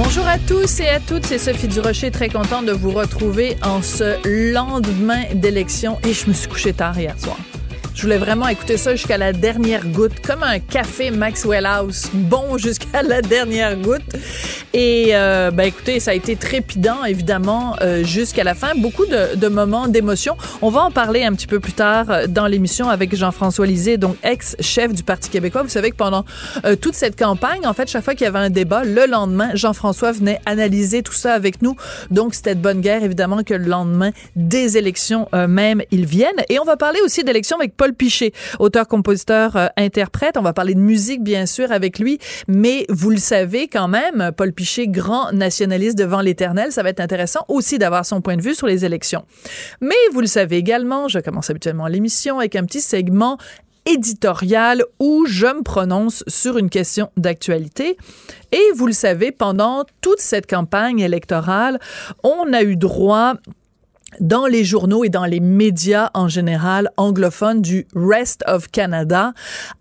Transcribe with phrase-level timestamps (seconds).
[0.00, 3.82] Bonjour à tous et à toutes, c'est Sophie Durocher, très contente de vous retrouver en
[3.82, 7.36] ce lendemain d'élection et je me suis couchée tard hier soir.
[7.98, 12.56] Je voulais vraiment écouter ça jusqu'à la dernière goutte, comme un café Maxwell House, bon
[12.56, 14.14] jusqu'à la dernière goutte.
[14.72, 19.34] Et euh, ben écoutez, ça a été trépidant évidemment euh, jusqu'à la fin, beaucoup de,
[19.34, 20.36] de moments d'émotion.
[20.62, 23.96] On va en parler un petit peu plus tard euh, dans l'émission avec Jean-François Lisée,
[23.96, 25.64] donc ex-chef du Parti québécois.
[25.64, 26.24] Vous savez que pendant
[26.66, 29.50] euh, toute cette campagne, en fait, chaque fois qu'il y avait un débat, le lendemain,
[29.54, 31.74] Jean-François venait analyser tout ça avec nous.
[32.12, 36.44] Donc c'était de bonne guerre évidemment que le lendemain des élections euh, même ils viennent.
[36.48, 40.36] Et on va parler aussi d'élections avec Paul Piché, auteur, compositeur, euh, interprète.
[40.36, 42.18] On va parler de musique, bien sûr, avec lui.
[42.46, 47.00] Mais vous le savez quand même, Paul Piché, grand nationaliste devant l'éternel, ça va être
[47.00, 49.24] intéressant aussi d'avoir son point de vue sur les élections.
[49.80, 53.38] Mais vous le savez également, je commence habituellement l'émission avec un petit segment
[53.88, 57.96] éditorial où je me prononce sur une question d'actualité.
[58.52, 61.78] Et vous le savez, pendant toute cette campagne électorale,
[62.22, 63.34] on a eu droit
[64.20, 69.32] dans les journaux et dans les médias en général anglophones du Rest of Canada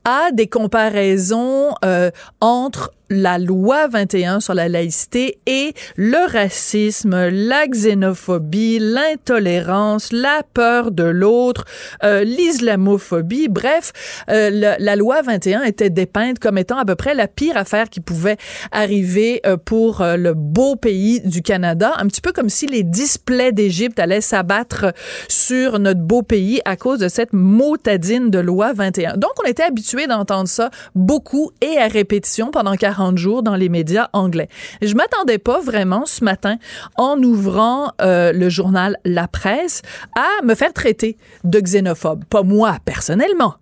[0.06, 2.12] à des comparaisons euh,
[2.42, 10.92] entre la loi 21 sur la laïcité et le racisme, la xénophobie, l'intolérance, la peur
[10.92, 11.66] de l'autre,
[12.04, 13.48] euh, l'islamophobie.
[13.48, 13.94] Bref,
[14.30, 18.00] euh, la loi 21 était dépeinte comme étant à peu près la pire affaire qui
[18.00, 18.38] pouvait
[18.72, 21.94] arriver euh, pour le beau pays du Canada.
[21.98, 24.94] Un petit peu comme si les displays d'Égypte allaient s'abattre
[25.28, 29.18] sur notre beau pays à cause de cette motadine de loi 21.
[29.18, 33.70] Donc, on était habitué d'entendre ça beaucoup et à répétition pendant 40 jours dans les
[33.70, 34.50] médias anglais.
[34.82, 36.58] Je m'attendais pas vraiment ce matin,
[36.96, 39.82] en ouvrant euh, le journal La Presse,
[40.16, 42.26] à me faire traiter de xénophobe.
[42.26, 43.56] Pas moi, personnellement.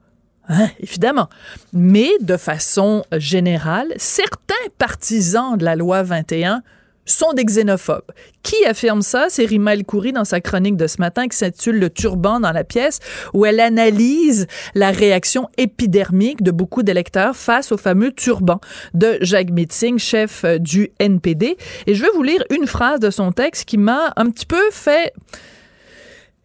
[0.48, 1.30] Hein, évidemment.
[1.74, 6.62] Mais de façon générale, certains partisans de la loi 21
[7.06, 8.12] sont des xénophobes.
[8.44, 9.28] Qui affirme ça?
[9.30, 12.52] C'est Rima El Khoury dans sa chronique de ce matin qui s'intitule Le turban dans
[12.52, 13.00] la pièce,
[13.34, 18.60] où elle analyse la réaction épidermique de beaucoup d'électeurs face au fameux turban
[18.94, 21.58] de Jacques Meeting, chef euh, du NPD.
[21.88, 24.62] Et je vais vous lire une phrase de son texte qui m'a un petit peu
[24.72, 25.14] fait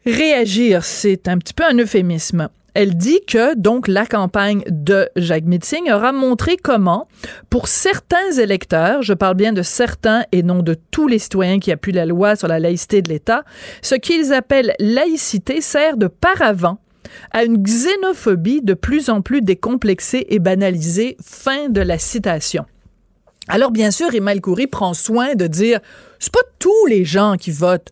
[0.07, 0.85] réagir.
[0.85, 2.49] C'est un petit peu un euphémisme.
[2.75, 7.09] Elle dit que donc la campagne de Jacques Meeting aura montré comment,
[7.49, 11.73] pour certains électeurs, je parle bien de certains et non de tous les citoyens qui
[11.73, 13.45] appuient la loi sur la laïcité de l'État,
[13.83, 16.79] ce qu'ils appellent laïcité sert de paravent
[17.33, 21.17] à une xénophobie de plus en plus décomplexée et banalisée.
[21.25, 22.67] Fin de la citation.
[23.49, 25.81] Alors bien sûr, Emile Coury prend soin de dire,
[26.21, 27.91] c'est pas tous les gens qui votent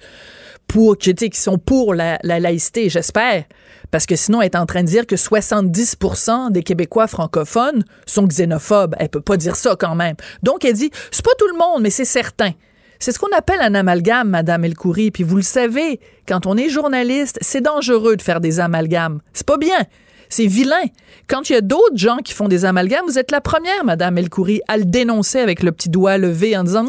[0.69, 3.45] pour, qui, qui sont pour la laïcité, j'espère
[3.91, 8.27] parce que sinon, elle est en train de dire que 70% des Québécois francophones sont
[8.27, 8.95] xénophobes.
[8.99, 10.17] Elle peut pas dire ça quand même.
[10.43, 12.53] Donc, elle dit, c'est pas tout le monde, mais c'est certain.
[12.99, 15.11] C'est ce qu'on appelle un amalgame, Madame Elcoury.
[15.11, 19.21] Puis vous le savez, quand on est journaliste, c'est dangereux de faire des amalgames.
[19.33, 19.87] C'est pas bien.
[20.29, 20.85] C'est vilain.
[21.27, 24.19] Quand il y a d'autres gens qui font des amalgames, vous êtes la première, Madame
[24.19, 26.87] Elcoury, à le dénoncer avec le petit doigt levé en disant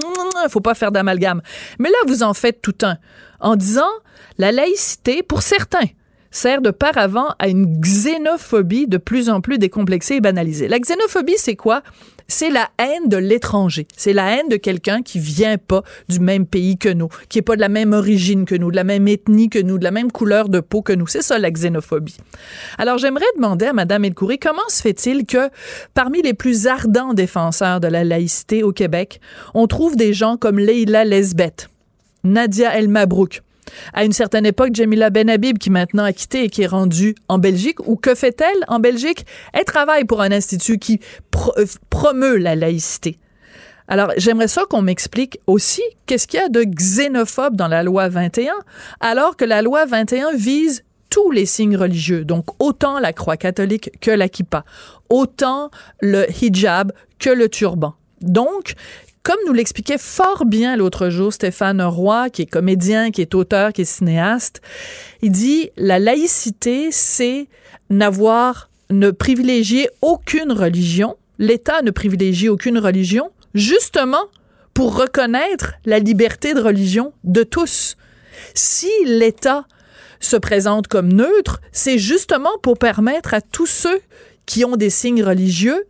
[0.49, 1.41] faut pas faire d'amalgame.
[1.79, 2.97] Mais là, vous en faites tout un.
[3.39, 3.89] En disant
[4.37, 5.87] la laïcité, pour certains,
[6.31, 10.67] sert de paravent à une xénophobie de plus en plus décomplexée et banalisée.
[10.67, 11.81] La xénophobie, c'est quoi?
[12.27, 13.87] C'est la haine de l'étranger.
[13.97, 17.41] C'est la haine de quelqu'un qui vient pas du même pays que nous, qui est
[17.41, 19.89] pas de la même origine que nous, de la même ethnie que nous, de la
[19.89, 21.07] même couleur de peau que nous.
[21.07, 22.17] C'est ça, la xénophobie.
[22.77, 25.49] Alors, j'aimerais demander à Madame Elcoury, comment se fait-il que
[25.95, 29.19] parmi les plus ardents défenseurs de la laïcité au Québec,
[29.55, 31.69] on trouve des gens comme Leila Lesbeth,
[32.23, 33.41] Nadia El Mabrouk,
[33.93, 37.37] à une certaine époque, Jamila Benhabib, qui maintenant a quitté et qui est rendue en
[37.37, 39.25] Belgique, ou que fait-elle en Belgique?
[39.53, 40.99] Elle travaille pour un institut qui
[41.31, 41.53] pro
[41.89, 43.19] promeut la laïcité.
[43.87, 48.07] Alors, j'aimerais ça qu'on m'explique aussi qu'est-ce qu'il y a de xénophobe dans la loi
[48.07, 48.53] 21,
[48.99, 53.37] alors que la loi 21 vise tous tous les signes religieux, donc autant la croix
[53.37, 54.63] catholique que la kippa,
[55.09, 55.69] autant
[56.01, 57.95] le hijab que le turban.
[58.21, 58.73] Donc,
[59.23, 63.73] comme nous l'expliquait fort bien l'autre jour Stéphane Roy, qui est comédien, qui est auteur,
[63.73, 64.61] qui est cinéaste,
[65.21, 67.47] il dit la laïcité, c'est
[67.89, 71.17] n'avoir, ne privilégier aucune religion.
[71.37, 74.25] L'État ne privilégie aucune religion, justement
[74.73, 77.97] pour reconnaître la liberté de religion de tous.
[78.53, 79.65] Si l'État
[80.19, 84.01] se présente comme neutre, c'est justement pour permettre à tous ceux
[84.45, 85.85] qui ont des signes religieux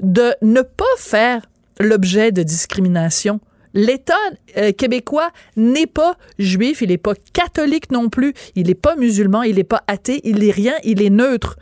[0.00, 1.42] de ne pas faire
[1.80, 3.40] l'objet de discrimination.
[3.74, 4.14] L'État
[4.58, 9.42] euh, québécois n'est pas juif, il n'est pas catholique non plus, il n'est pas musulman,
[9.42, 11.56] il n'est pas athée, il n'est rien, il est neutre.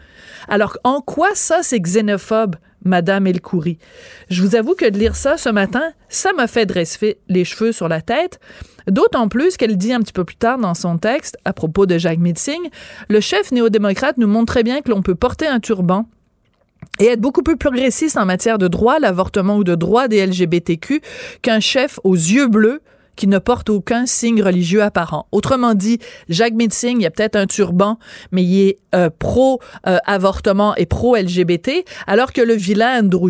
[0.48, 3.78] Alors, en quoi ça, c'est xénophobe, Madame Elkoury?
[4.28, 7.72] Je vous avoue que de lire ça ce matin, ça m'a fait dresser les cheveux
[7.72, 8.40] sur la tête.
[8.88, 11.98] D'autant plus qu'elle dit un petit peu plus tard dans son texte, à propos de
[11.98, 12.70] Jacques Mitzing,
[13.08, 16.08] le chef néo-démocrate nous montre très bien que l'on peut porter un turban,
[16.98, 21.00] et être beaucoup plus progressiste en matière de droit l'avortement ou de droit des LGBTQ
[21.42, 22.82] qu'un chef aux yeux bleus
[23.20, 25.26] qui ne porte aucun signe religieux apparent.
[25.30, 25.98] Autrement dit,
[26.30, 27.98] Jacques Mitzing, il y a peut-être un turban,
[28.32, 33.28] mais il est euh, pro-avortement et pro-LGBT, alors que le vilain Andrew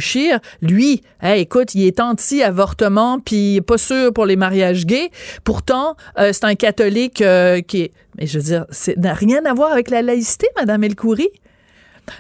[0.63, 5.11] lui, écoute, il est anti-avortement, puis pas sûr pour les mariages gays.
[5.43, 7.93] Pourtant, euh, c'est un catholique euh, qui est...
[8.17, 11.31] Mais je veux dire, ça n'a rien à voir avec la laïcité, Madame Elcoury.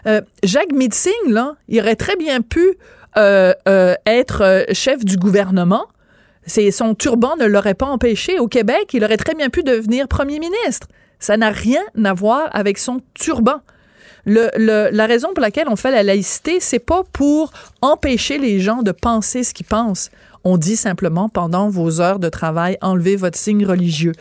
[0.06, 1.12] Euh, Jacques Mitzing,
[1.68, 2.76] il aurait très bien pu
[3.16, 5.86] euh, euh, être chef du gouvernement.
[6.46, 8.38] Son turban ne l'aurait pas empêché.
[8.38, 10.88] Au Québec, il aurait très bien pu devenir premier ministre.
[11.18, 13.60] Ça n'a rien à voir avec son turban.
[14.26, 17.52] la raison pour laquelle on fait la laïcité, c'est pas pour
[17.82, 20.10] empêcher les gens de penser ce qu'ils pensent.
[20.44, 24.12] On dit simplement pendant vos heures de travail, enlevez votre signe religieux.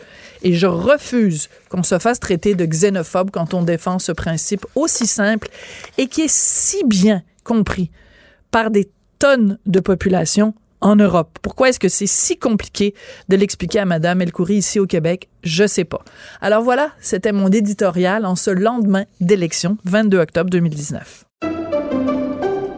[0.42, 5.06] Et je refuse qu'on se fasse traiter de xénophobe quand on défend ce principe aussi
[5.06, 5.48] simple
[5.98, 7.90] et qui est si bien compris
[8.50, 11.38] par des tonnes de population en Europe.
[11.42, 12.94] Pourquoi est-ce que c'est si compliqué
[13.28, 15.28] de l'expliquer à Madame Elcoury ici au Québec?
[15.42, 16.02] Je sais pas.
[16.40, 21.29] Alors voilà, c'était mon éditorial en ce lendemain d'élection, 22 octobre 2019.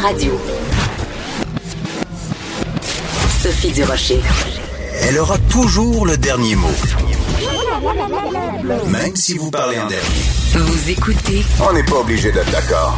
[0.00, 0.38] Radio.
[3.42, 4.20] Sophie Durocher.
[5.02, 6.68] Elle aura toujours le dernier mot.
[8.86, 10.04] Même si vous parlez en dernier.
[10.54, 11.44] Vous écoutez.
[11.60, 12.96] On n'est pas obligé d'être d'accord.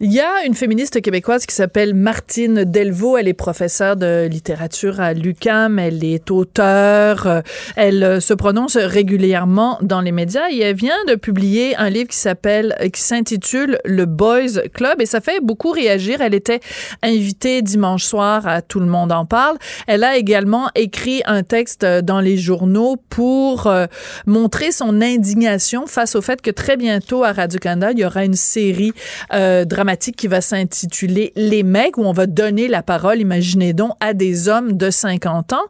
[0.00, 3.16] Il y a une féministe québécoise qui s'appelle Martine Delvaux.
[3.16, 5.78] Elle est professeure de littérature à l'UCAM.
[5.78, 7.42] Elle est auteure.
[7.76, 12.08] Elle euh, se prononce régulièrement dans les médias et elle vient de publier un livre
[12.08, 16.20] qui s'appelle, qui s'intitule Le Boys Club et ça fait beaucoup réagir.
[16.20, 16.60] Elle était
[17.02, 19.58] invitée dimanche soir à Tout le monde en parle.
[19.86, 23.86] Elle a également écrit un texte dans les journaux pour euh,
[24.26, 28.34] montrer son indignation face au fait que très bientôt à Radio-Canada, il y aura une
[28.34, 28.92] série
[29.32, 29.81] euh, dramatique
[30.16, 34.48] qui va s'intituler Les mecs, où on va donner la parole, imaginez donc, à des
[34.48, 35.64] hommes de 50 ans.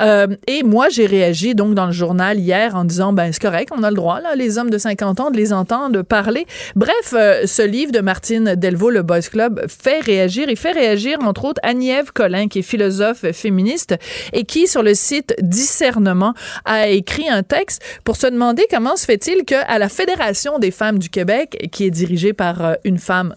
[0.00, 3.70] Euh, et moi, j'ai réagi donc dans le journal hier en disant, ben c'est correct,
[3.76, 6.46] on a le droit, là, les hommes de 50 ans, de les entendre parler.
[6.76, 10.48] Bref, euh, ce livre de Martine Delvaux, Le Boys Club, fait réagir.
[10.48, 13.96] Il fait réagir, entre autres, Agnève Collin, qui est philosophe féministe
[14.32, 19.04] et qui, sur le site Discernement, a écrit un texte pour se demander comment se
[19.04, 23.34] fait-il qu'à la Fédération des femmes du Québec, qui est dirigée par euh, une femme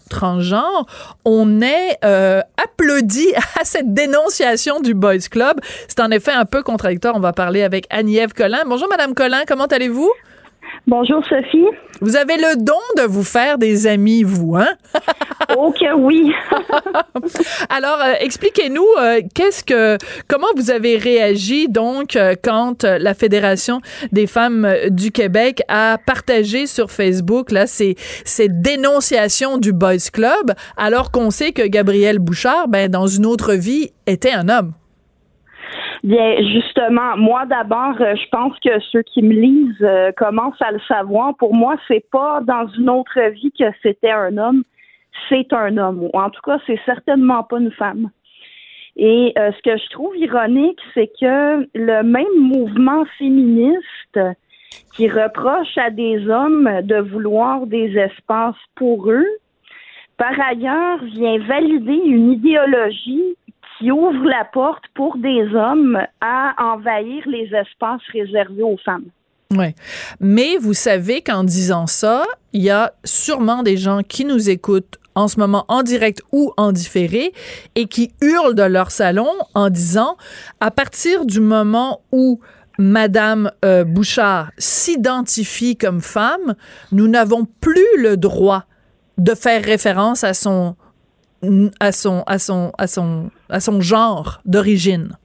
[1.24, 3.26] on est euh, applaudi
[3.60, 5.60] à cette dénonciation du Boys Club.
[5.88, 7.14] C'est en effet un peu contradictoire.
[7.16, 8.62] On va parler avec Annie-Ève Collin.
[8.66, 9.42] Bonjour, Madame Collin.
[9.46, 10.10] Comment allez-vous?
[10.88, 11.66] Bonjour Sophie.
[12.00, 14.70] Vous avez le don de vous faire des amis, vous, hein?
[15.58, 16.32] oh que oui.
[17.68, 23.82] Alors, euh, expliquez-nous euh, qu'est-ce que, comment vous avez réagi donc euh, quand la Fédération
[24.12, 30.54] des femmes du Québec a partagé sur Facebook là ces, ces dénonciations du Boys Club,
[30.78, 34.72] alors qu'on sait que Gabriel Bouchard, ben dans une autre vie, était un homme?
[36.04, 40.70] Bien, justement, moi d'abord, euh, je pense que ceux qui me lisent euh, commencent à
[40.70, 41.36] le savoir.
[41.36, 44.62] Pour moi, c'est pas dans une autre vie que c'était un homme,
[45.28, 46.04] c'est un homme.
[46.04, 48.10] Ou en tout cas, c'est certainement pas une femme.
[48.96, 54.20] Et euh, ce que je trouve ironique, c'est que le même mouvement féministe
[54.94, 59.26] qui reproche à des hommes de vouloir des espaces pour eux.
[60.16, 63.36] Par ailleurs, vient valider une idéologie
[63.78, 69.06] qui ouvre la porte pour des hommes à envahir les espaces réservés aux femmes.
[69.52, 69.74] Oui.
[70.20, 74.98] Mais vous savez qu'en disant ça, il y a sûrement des gens qui nous écoutent
[75.14, 77.32] en ce moment en direct ou en différé
[77.74, 80.16] et qui hurlent de leur salon en disant
[80.60, 82.40] à partir du moment où
[82.78, 86.54] Madame euh, Bouchard s'identifie comme femme,
[86.92, 88.64] nous n'avons plus le droit
[89.16, 90.76] de faire référence à son
[91.80, 95.16] à son à son à son à son genre d'origine?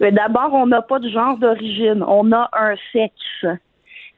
[0.00, 3.60] D'abord, on n'a pas de genre d'origine, on a un sexe.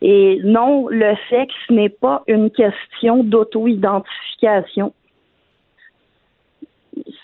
[0.01, 4.93] Et non, le sexe n'est pas une question d'auto-identification.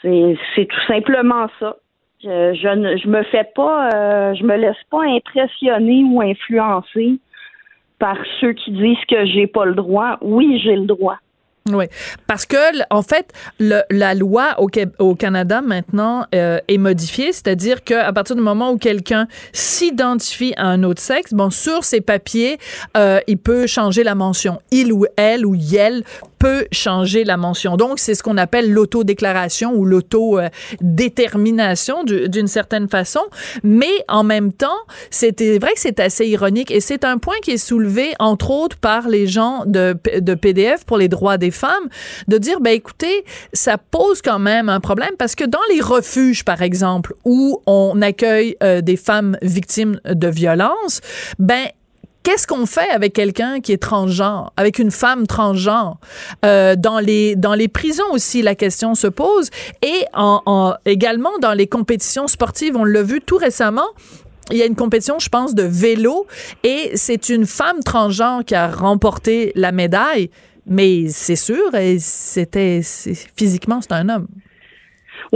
[0.02, 1.76] C'est tout simplement ça.
[2.22, 7.18] Je, je, ne je me fais pas, euh, je me laisse pas impressionner ou influencer
[7.98, 10.16] par ceux qui disent que j'ai pas le droit.
[10.22, 11.18] Oui, j'ai le droit.
[11.72, 11.86] Oui,
[12.26, 12.56] parce que
[12.90, 14.68] en fait, le, la loi au,
[14.98, 20.66] au Canada maintenant euh, est modifiée, c'est-à-dire qu'à partir du moment où quelqu'un s'identifie à
[20.66, 22.58] un autre sexe, bon, sur ses papiers,
[22.98, 24.60] euh, il peut changer la mention.
[24.72, 26.04] Il ou elle ou yel
[26.72, 27.76] changer la mention.
[27.76, 33.20] Donc, c'est ce qu'on appelle l'autodéclaration ou l'autodétermination d'une certaine façon.
[33.62, 34.68] Mais en même temps,
[35.10, 38.76] c'était vrai que c'est assez ironique et c'est un point qui est soulevé, entre autres,
[38.76, 41.88] par les gens de, de PDF pour les droits des femmes,
[42.28, 46.44] de dire, ben écoutez, ça pose quand même un problème parce que dans les refuges,
[46.44, 51.00] par exemple, où on accueille euh, des femmes victimes de violences,
[51.38, 51.66] ben
[52.24, 55.98] qu'est-ce qu'on fait avec quelqu'un qui est transgenre, avec une femme transgenre?
[56.44, 59.50] Euh, dans, les, dans les prisons aussi, la question se pose.
[59.82, 63.86] Et en, également dans les compétitions sportives, on l'a vu tout récemment,
[64.50, 66.26] il y a une compétition, je pense, de vélo
[66.64, 70.30] et c'est une femme transgenre qui a remporté la médaille.
[70.66, 72.80] Mais c'est sûr, c'était
[73.36, 74.26] physiquement, c'est un homme.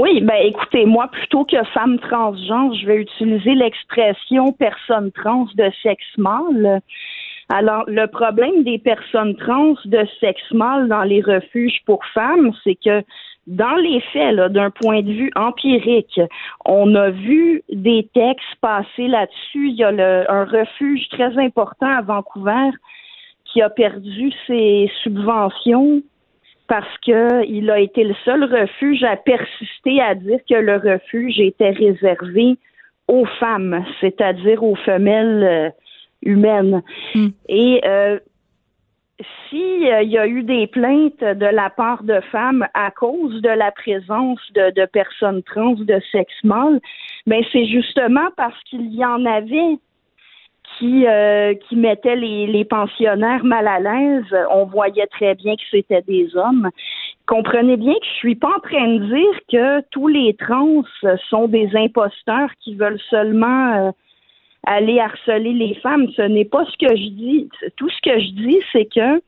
[0.01, 5.73] Oui, ben écoutez, moi, plutôt que femme transgenre, je vais utiliser l'expression personne trans de
[5.83, 6.81] sexe mâle.
[7.49, 12.77] Alors, le problème des personnes trans de sexe mâle dans les refuges pour femmes, c'est
[12.77, 13.03] que
[13.49, 16.21] dans les faits, d'un point de vue empirique,
[16.65, 19.71] on a vu des textes passer là-dessus.
[19.71, 22.71] Il y a le, un refuge très important à Vancouver
[23.47, 26.03] qui a perdu ses subventions
[26.69, 31.71] parce qu'il a été le seul refuge à persister à dire que le refuge était
[31.71, 32.57] réservé
[33.09, 35.71] aux femmes, c'est-à-dire aux femelles euh,
[36.23, 36.83] humaines.
[37.15, 37.29] Hmm.
[37.49, 38.19] Et euh,
[39.49, 43.49] s'il euh, y a eu des plaintes de la part de femmes à cause de
[43.49, 46.81] la présence de, de personnes trans de sexe mâle,
[47.27, 49.79] ben c'est justement parce qu'il y en avait
[50.79, 54.47] qui, euh, qui mettait les, les pensionnaires mal à l'aise.
[54.51, 56.71] On voyait très bien que c'était des hommes.
[57.27, 60.83] Comprenez bien que je suis pas en train de dire que tous les trans
[61.29, 63.91] sont des imposteurs qui veulent seulement euh,
[64.67, 66.09] aller harceler les femmes.
[66.17, 67.49] Ce n'est pas ce que je dis.
[67.77, 69.21] Tout ce que je dis, c'est que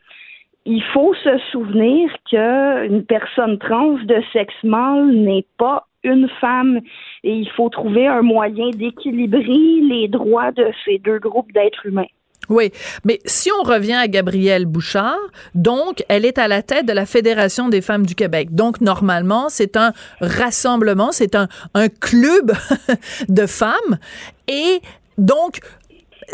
[0.67, 6.81] il faut se souvenir qu'une personne trans de sexe mâle n'est pas une femme
[7.25, 12.07] et il faut trouver un moyen d'équilibrer les droits de ces deux groupes d'êtres humains.
[12.49, 12.73] Oui,
[13.05, 15.19] mais si on revient à Gabrielle Bouchard,
[15.55, 18.49] donc elle est à la tête de la Fédération des femmes du Québec.
[18.53, 22.53] Donc normalement, c'est un rassemblement, c'est un, un club
[23.29, 23.99] de femmes
[24.49, 24.81] et
[25.17, 25.61] donc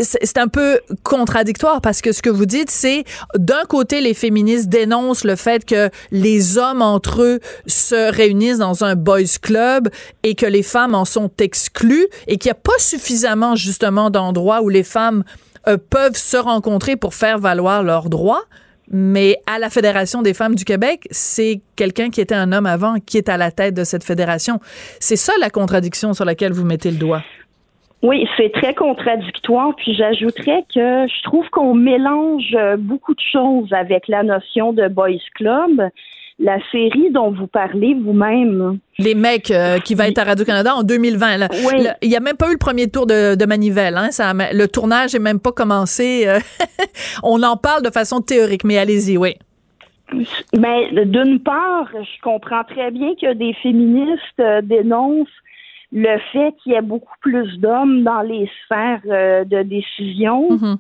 [0.00, 3.05] c'est un peu contradictoire parce que ce que vous dites, c'est
[3.37, 8.85] d'un côté, les féministes dénoncent le fait que les hommes entre eux se réunissent dans
[8.85, 9.88] un boys club
[10.23, 14.62] et que les femmes en sont exclues et qu'il n'y a pas suffisamment justement d'endroits
[14.62, 15.25] où les femmes
[15.69, 18.45] euh, peuvent se rencontrer pour faire valoir leurs droits.
[18.88, 23.00] Mais à la Fédération des femmes du Québec, c'est quelqu'un qui était un homme avant
[23.00, 24.61] qui est à la tête de cette fédération.
[25.00, 27.23] C'est ça la contradiction sur laquelle vous mettez le doigt.
[28.03, 29.75] Oui, c'est très contradictoire.
[29.76, 35.19] Puis j'ajouterais que je trouve qu'on mélange beaucoup de choses avec la notion de boys
[35.35, 35.91] club.
[36.38, 38.79] La série dont vous parlez vous-même.
[38.99, 41.49] Les mecs euh, qui va être à Radio-Canada en 2020.
[42.03, 43.97] il n'y a même pas eu le premier tour de, manivelle.
[43.97, 46.25] Hein, ça, le tournage n'est même pas commencé.
[46.26, 46.38] Euh,
[47.23, 49.37] on en parle de façon théorique, mais allez-y, oui.
[50.55, 55.29] Mais d'une part, je comprends très bien que des féministes euh, dénoncent
[55.93, 60.76] le fait qu'il y ait beaucoup plus d'hommes dans les sphères euh, de décision, mm-hmm.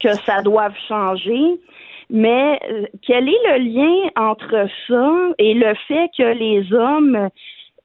[0.00, 1.60] que ça doive changer.
[2.08, 7.28] Mais euh, quel est le lien entre ça et le fait que les hommes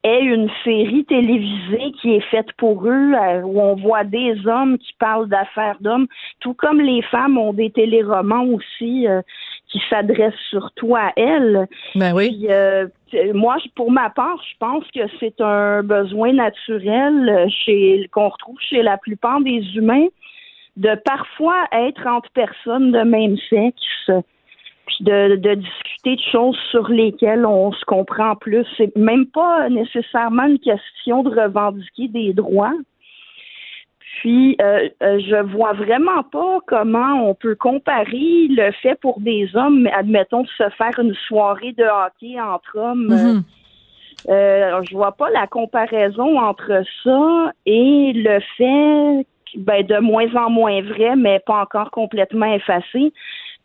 [0.03, 4.77] ait une série télévisée qui est faite pour eux, euh, où on voit des hommes
[4.77, 6.07] qui parlent d'affaires d'hommes,
[6.39, 9.21] tout comme les femmes ont des téléromans aussi euh,
[9.71, 11.67] qui s'adressent surtout à elles.
[11.95, 12.29] Ben oui.
[12.29, 12.87] Puis, euh,
[13.33, 18.29] moi, je- pour ma part, je pense que c'est un besoin naturel euh, chez qu'on
[18.29, 20.07] retrouve chez la plupart des humains
[20.77, 24.09] de parfois être entre personnes de même sexe,
[24.87, 28.65] puis de, de discuter de choses sur lesquelles on se comprend plus.
[28.77, 32.73] C'est même pas nécessairement une question de revendiquer des droits.
[34.19, 39.49] Puis, euh, euh, je vois vraiment pas comment on peut comparer le fait pour des
[39.55, 43.11] hommes, admettons, de se faire une soirée de hockey entre hommes.
[43.11, 43.43] euh, Mhm.
[44.29, 49.25] euh, je vois pas la comparaison entre ça et le fait,
[49.55, 53.13] ben, de moins en moins vrai, mais pas encore complètement effacé,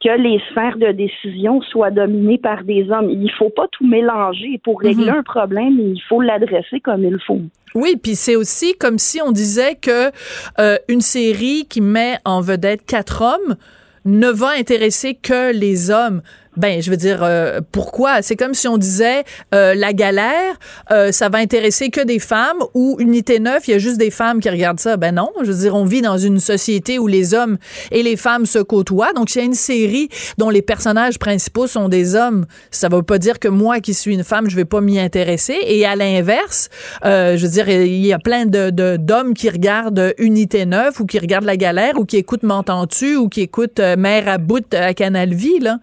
[0.02, 3.10] que les sphères de décision soient dominées par des hommes.
[3.10, 4.60] Il faut pas tout mélanger.
[4.62, 7.40] Pour régler un problème, il faut l'adresser comme il faut.
[7.74, 10.10] Oui, puis c'est aussi comme si on disait que
[10.58, 13.56] euh, une série qui met en vedette quatre hommes
[14.04, 16.22] ne va intéresser que les hommes.
[16.56, 18.22] Ben, je veux dire, euh, pourquoi?
[18.22, 20.54] C'est comme si on disait euh, La galère,
[20.90, 24.10] euh, ça va intéresser que des femmes ou Unité 9, il y a juste des
[24.10, 24.96] femmes qui regardent ça.
[24.96, 27.58] Ben non, je veux dire, on vit dans une société où les hommes
[27.90, 29.12] et les femmes se côtoient.
[29.12, 30.08] Donc, s'il y a une série
[30.38, 34.14] dont les personnages principaux sont des hommes, ça veut pas dire que moi qui suis
[34.14, 35.58] une femme, je vais pas m'y intéresser.
[35.66, 36.68] Et à l'inverse,
[37.04, 41.06] euh, je veux dire, il y a plein de d'hommes qui regardent Unité 9 ou
[41.06, 44.72] qui regardent La Galère ou qui écoutent M'entends-tu ou qui écoutent euh, Mère à bout
[44.74, 45.78] à Canal Vie, là.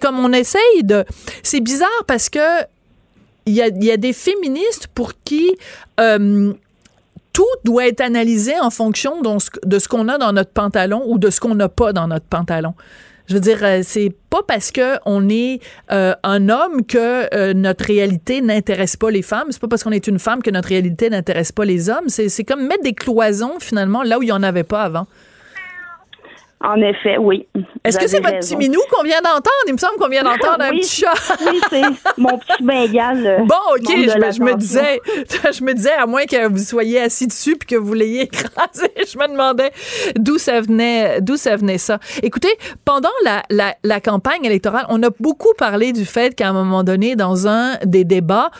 [0.00, 1.04] Comme on essaye de...
[1.42, 2.62] C'est bizarre parce que
[3.46, 5.50] il y a, des féministes pour qui...
[6.00, 6.52] euh,
[7.32, 11.30] tout doit être analysé en fonction de ce- qu'on a dans notre pantalon ou de
[11.30, 12.74] ce qu'on n'a pas dans notre pantalon.
[13.28, 15.60] Je veux dire, euh, c'est pas parce que on est
[15.92, 19.46] euh, un homme que notre réalité n'intéresse pas les femmes.
[19.50, 22.08] C'est pas parce qu'on est une femme que notre réalité n'intéresse pas les hommes.
[22.08, 25.06] C'est comme mettre des cloisons finalement là où il y en avait pas avant.
[26.62, 27.48] En effet, oui.
[27.84, 28.48] Est-ce que c'est votre raison.
[28.48, 29.48] petit minou qu'on vient d'entendre?
[29.66, 31.14] Il me semble qu'on vient d'entendre un petit chat.
[31.50, 31.82] Oui, c'est
[32.18, 33.26] mon petit bengale.
[33.26, 34.56] euh, Bon, OK, je, me- je me l'attention.
[34.56, 35.00] disais,
[35.52, 38.90] je me disais, à moins que vous soyez assis dessus puis que vous l'ayez écrasé,
[38.98, 39.70] je me demandais
[40.16, 41.98] d'où ça venait, d'où ça venait ça.
[42.22, 42.52] Écoutez,
[42.84, 46.84] pendant la, la, la campagne électorale, on a beaucoup parlé du fait qu'à un moment
[46.84, 48.50] donné, dans un des débats,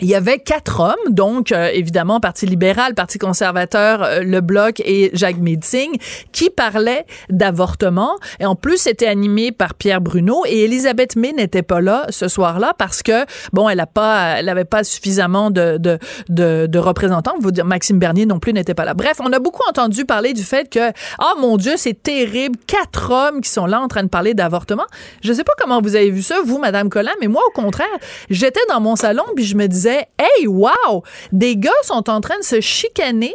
[0.00, 4.80] il y avait quatre hommes, donc euh, évidemment Parti libéral, Parti conservateur, euh, le Bloc
[4.84, 5.98] et Jacques Meeting,
[6.30, 8.12] qui parlaient d'avortement.
[8.38, 12.28] Et en plus, c'était animé par Pierre Bruno et Elisabeth May n'était pas là ce
[12.28, 17.34] soir-là parce que bon, elle a pas, elle pas suffisamment de de de, de représentants.
[17.40, 18.94] Vous dire Maxime Bernier non plus n'était pas là.
[18.94, 23.10] Bref, on a beaucoup entendu parler du fait que ah mon Dieu, c'est terrible, quatre
[23.10, 24.86] hommes qui sont là en train de parler d'avortement.
[25.22, 27.86] Je sais pas comment vous avez vu ça, vous, Madame Collin, mais moi au contraire,
[28.30, 31.02] j'étais dans mon salon puis je me disais Hey, wow!
[31.32, 33.34] Des gars sont en train de se chicaner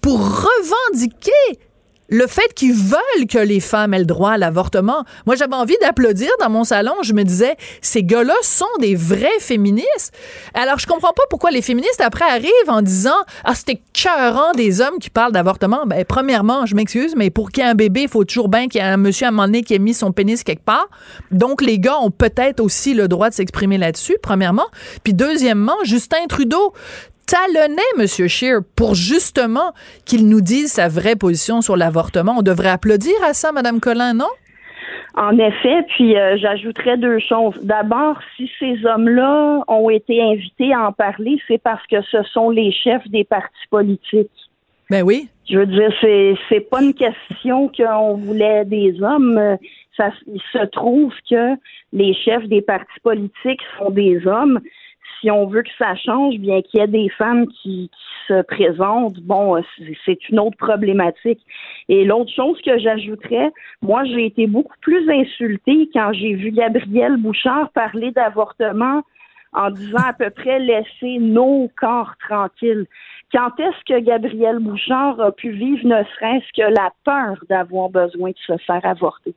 [0.00, 1.30] pour revendiquer
[2.08, 5.04] le fait qu'ils veulent que les femmes aient le droit à l'avortement.
[5.26, 6.94] Moi, j'avais envie d'applaudir dans mon salon.
[7.02, 10.14] Je me disais, ces gars-là sont des vrais féministes.
[10.54, 14.80] Alors, je comprends pas pourquoi les féministes, après, arrivent en disant, ah, c'était écœurant des
[14.80, 15.84] hommes qui parlent d'avortement.
[15.86, 18.68] Ben, premièrement, je m'excuse, mais pour qu'il y ait un bébé, il faut toujours bien
[18.68, 20.64] qu'il y ait un monsieur à un moment donné qui ait mis son pénis quelque
[20.64, 20.88] part.
[21.30, 24.66] Donc, les gars ont peut-être aussi le droit de s'exprimer là-dessus, premièrement.
[25.02, 26.72] Puis, deuxièmement, Justin Trudeau,
[27.26, 28.06] talonnait M.
[28.28, 29.72] Scheer pour justement
[30.04, 32.36] qu'il nous dise sa vraie position sur l'avortement.
[32.38, 34.28] On devrait applaudir à ça, Mme Collin, non?
[35.14, 37.58] En effet, puis euh, j'ajouterais deux choses.
[37.62, 42.50] D'abord, si ces hommes-là ont été invités à en parler, c'est parce que ce sont
[42.50, 44.30] les chefs des partis politiques.
[44.90, 45.28] Ben oui.
[45.48, 49.56] Je veux dire, c'est c'est pas une question qu'on voulait des hommes.
[49.96, 51.54] Ça, il se trouve que
[51.94, 54.60] les chefs des partis politiques sont des hommes.
[55.20, 57.90] Si on veut que ça change, bien qu'il y ait des femmes qui,
[58.26, 61.40] se présentent, bon, c'est- c'est une autre problématique.
[61.88, 63.52] Et l'autre chose que j'ajouterais,
[63.82, 69.02] moi, j'ai été beaucoup plus insultée quand j'ai vu Gabrielle Bouchard parler d'avortement
[69.52, 72.86] en disant à peu près laisser nos corps tranquilles.
[73.32, 78.30] Quand est-ce que Gabrielle Bouchard a pu vivre ne serait-ce que la peur d'avoir besoin
[78.30, 79.34] de se faire avorter?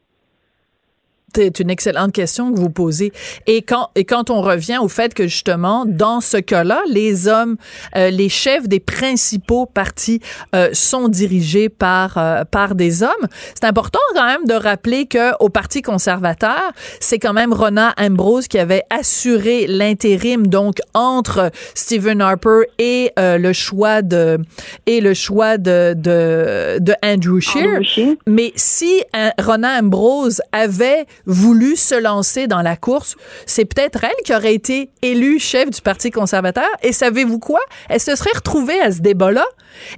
[1.35, 3.11] C'est une excellente question que vous posez.
[3.47, 7.57] Et quand, et quand on revient au fait que justement, dans ce cas-là, les hommes,
[7.95, 10.21] euh, les chefs des principaux partis
[10.55, 15.31] euh, sont dirigés par, euh, par des hommes, c'est important quand même de rappeler que
[15.39, 22.21] au Parti conservateur, c'est quand même Rona Ambrose qui avait assuré l'intérim, donc entre Stephen
[22.21, 24.39] Harper et euh, le choix de
[24.85, 27.67] et le choix de de, de Andrew Scheer.
[27.67, 28.15] Andrew Scheer.
[28.27, 33.15] Mais si euh, Ronan Ambrose avait voulu se lancer dans la course,
[33.45, 36.67] c'est peut-être elle qui aurait été élue chef du Parti conservateur.
[36.83, 37.61] Et savez-vous quoi?
[37.87, 39.45] Elle se serait retrouvée à ce débat-là.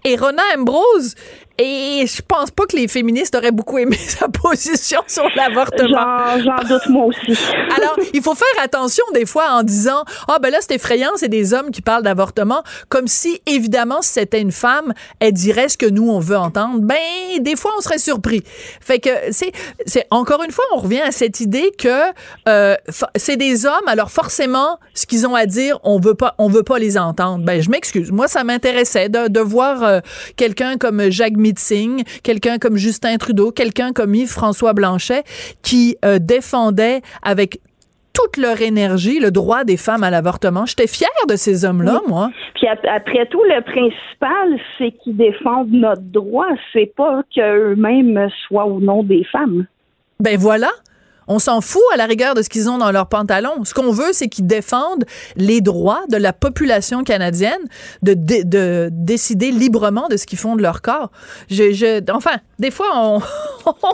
[0.04, 1.16] Et Rona Ambrose
[1.58, 6.40] et je pense pas que les féministes auraient beaucoup aimé sa position sur l'avortement.
[6.44, 7.38] J'en doute moi aussi.
[7.78, 11.30] Alors, il faut faire attention des fois en disant ah ben là c'est effrayant, c'est
[11.30, 15.78] des hommes qui parlent d'avortement comme si évidemment si c'était une femme, elle dirait ce
[15.78, 16.80] que nous on veut entendre.
[16.80, 16.98] Ben
[17.40, 18.44] des fois on serait surpris.
[18.80, 19.52] Fait que c'est
[19.86, 22.12] c'est encore une fois on revient à cette idée que
[22.48, 22.76] euh,
[23.16, 26.64] c'est des hommes alors forcément ce qu'ils ont à dire, on veut pas on veut
[26.64, 27.44] pas les entendre.
[27.46, 28.12] Ben je m'excuse.
[28.12, 30.00] Moi ça m'intéressait de, de voir euh,
[30.36, 31.38] quelqu'un comme Jacques
[32.24, 35.24] quelqu'un comme Justin Trudeau, quelqu'un comme Yves-François Blanchet,
[35.62, 37.60] qui euh, défendait avec
[38.14, 40.66] toute leur énergie le droit des femmes à l'avortement.
[40.66, 42.30] J'étais fière de ces hommes-là, moi.
[42.56, 46.48] Puis après tout, le principal, c'est qu'ils défendent notre droit.
[46.74, 49.66] C'est pas qu'eux-mêmes soient ou non des femmes.
[50.20, 50.70] Ben voilà.
[51.32, 53.64] On s'en fout à la rigueur de ce qu'ils ont dans leurs pantalons.
[53.64, 55.06] Ce qu'on veut, c'est qu'ils défendent
[55.38, 57.62] les droits de la population canadienne
[58.04, 61.10] de, de, décider librement de ce qu'ils font de leur corps.
[62.12, 63.22] Enfin, des fois, on,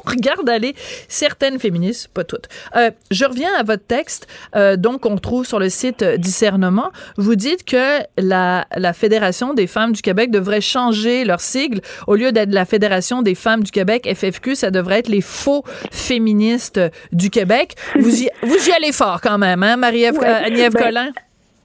[0.06, 0.76] regarde aller
[1.08, 2.48] certaines féministes, pas toutes.
[2.76, 6.90] Euh, je reviens à votre texte, euh, donc on trouve sur le site Discernement.
[7.18, 11.82] Vous dites que la, la Fédération des femmes du Québec devrait changer leur sigle.
[12.08, 15.64] Au lieu d'être la Fédération des femmes du Québec, FFQ, ça devrait être les faux
[15.92, 17.74] féministes du Québec.
[17.96, 21.12] Vous y, vous y allez fort quand même, hein, Marie-Ève, euh, ben, Collin?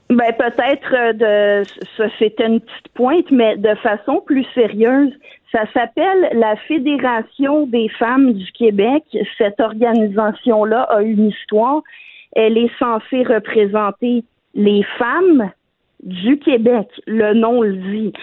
[0.09, 5.11] Ben peut-être euh, de ça c'était une petite pointe, mais de façon plus sérieuse,
[5.51, 9.03] ça s'appelle la Fédération des femmes du Québec.
[9.37, 11.81] Cette organisation-là a une histoire.
[12.35, 14.23] Elle est censée représenter
[14.55, 15.51] les femmes
[16.03, 18.13] du Québec, le nom le dit.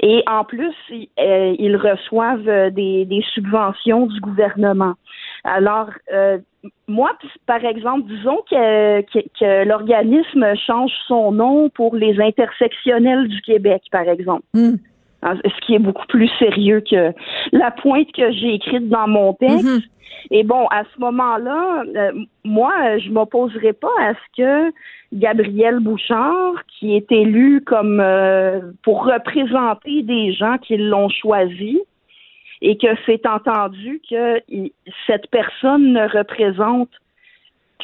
[0.00, 4.94] Et en plus, euh, ils reçoivent des, des, subventions du gouvernement.
[5.42, 6.38] Alors, euh,
[6.88, 7.10] moi,
[7.46, 14.08] par exemple, disons que, que, l'organisme change son nom pour les intersectionnels du Québec, par
[14.08, 14.44] exemple.
[14.54, 14.76] Hmm.
[15.22, 17.12] Ce qui est beaucoup plus sérieux que
[17.52, 19.64] la pointe que j'ai écrite dans mon texte.
[19.64, 19.80] Hmm.
[20.30, 22.12] Et bon, à ce moment-là, euh,
[22.44, 24.74] moi, je m'opposerai pas à ce que
[25.12, 31.80] Gabriel Bouchard, qui est élu comme euh, pour représenter des gens qui l'ont choisi,
[32.64, 34.40] et que c'est entendu que
[35.06, 36.88] cette personne ne représente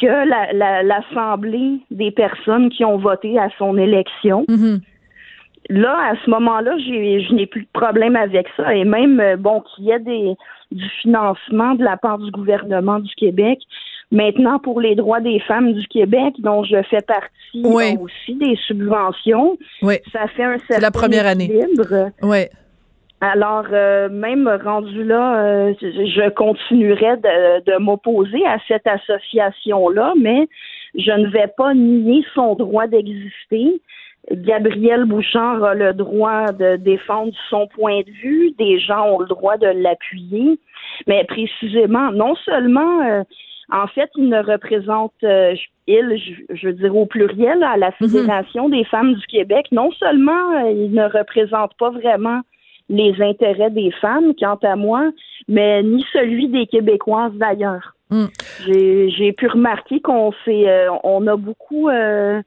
[0.00, 4.46] que l'assemblée des personnes qui ont voté à son élection.
[4.48, 4.80] Mm-hmm.
[5.68, 8.74] Là, à ce moment-là, je n'ai plus de problème avec ça.
[8.74, 10.34] Et même, euh, bon, qu'il y ait des,
[10.72, 13.58] du financement de la part du gouvernement du Québec.
[14.10, 19.58] Maintenant, pour les droits des femmes du Québec, dont je fais partie aussi des subventions,
[20.10, 21.52] ça fait un certain la première année.
[22.22, 22.46] Oui.
[23.20, 30.48] Alors, euh, même rendu là, euh, je continuerai de, m'opposer à cette association-là, mais
[30.94, 33.83] je ne vais pas nier son droit d'exister.
[34.30, 39.26] Gabriel Bouchard a le droit de défendre son point de vue, des gens ont le
[39.26, 40.59] droit de l'appuyer,
[41.06, 43.22] mais précisément, non seulement, euh,
[43.70, 48.09] en fait, il ne représente, il, je, veux dire au pluriel, à la mhm.
[48.09, 52.40] Fédération des femmes du Québec, non seulement il ne représente pas vraiment
[52.90, 55.11] les intérêts des femmes, quant à moi,
[55.48, 57.94] mais ni celui des Québécoises d'ailleurs.
[58.11, 58.26] Hmm.
[58.66, 61.88] J'ai pu remarquer qu'on fait, euh, on a beaucoup.
[61.88, 62.42] Euh,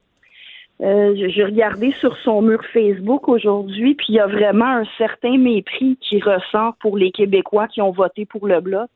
[0.82, 5.38] euh, J'ai regardé sur son mur Facebook aujourd'hui, puis il y a vraiment un certain
[5.38, 8.90] mépris qui ressort pour les Québécois qui ont voté pour le bloc.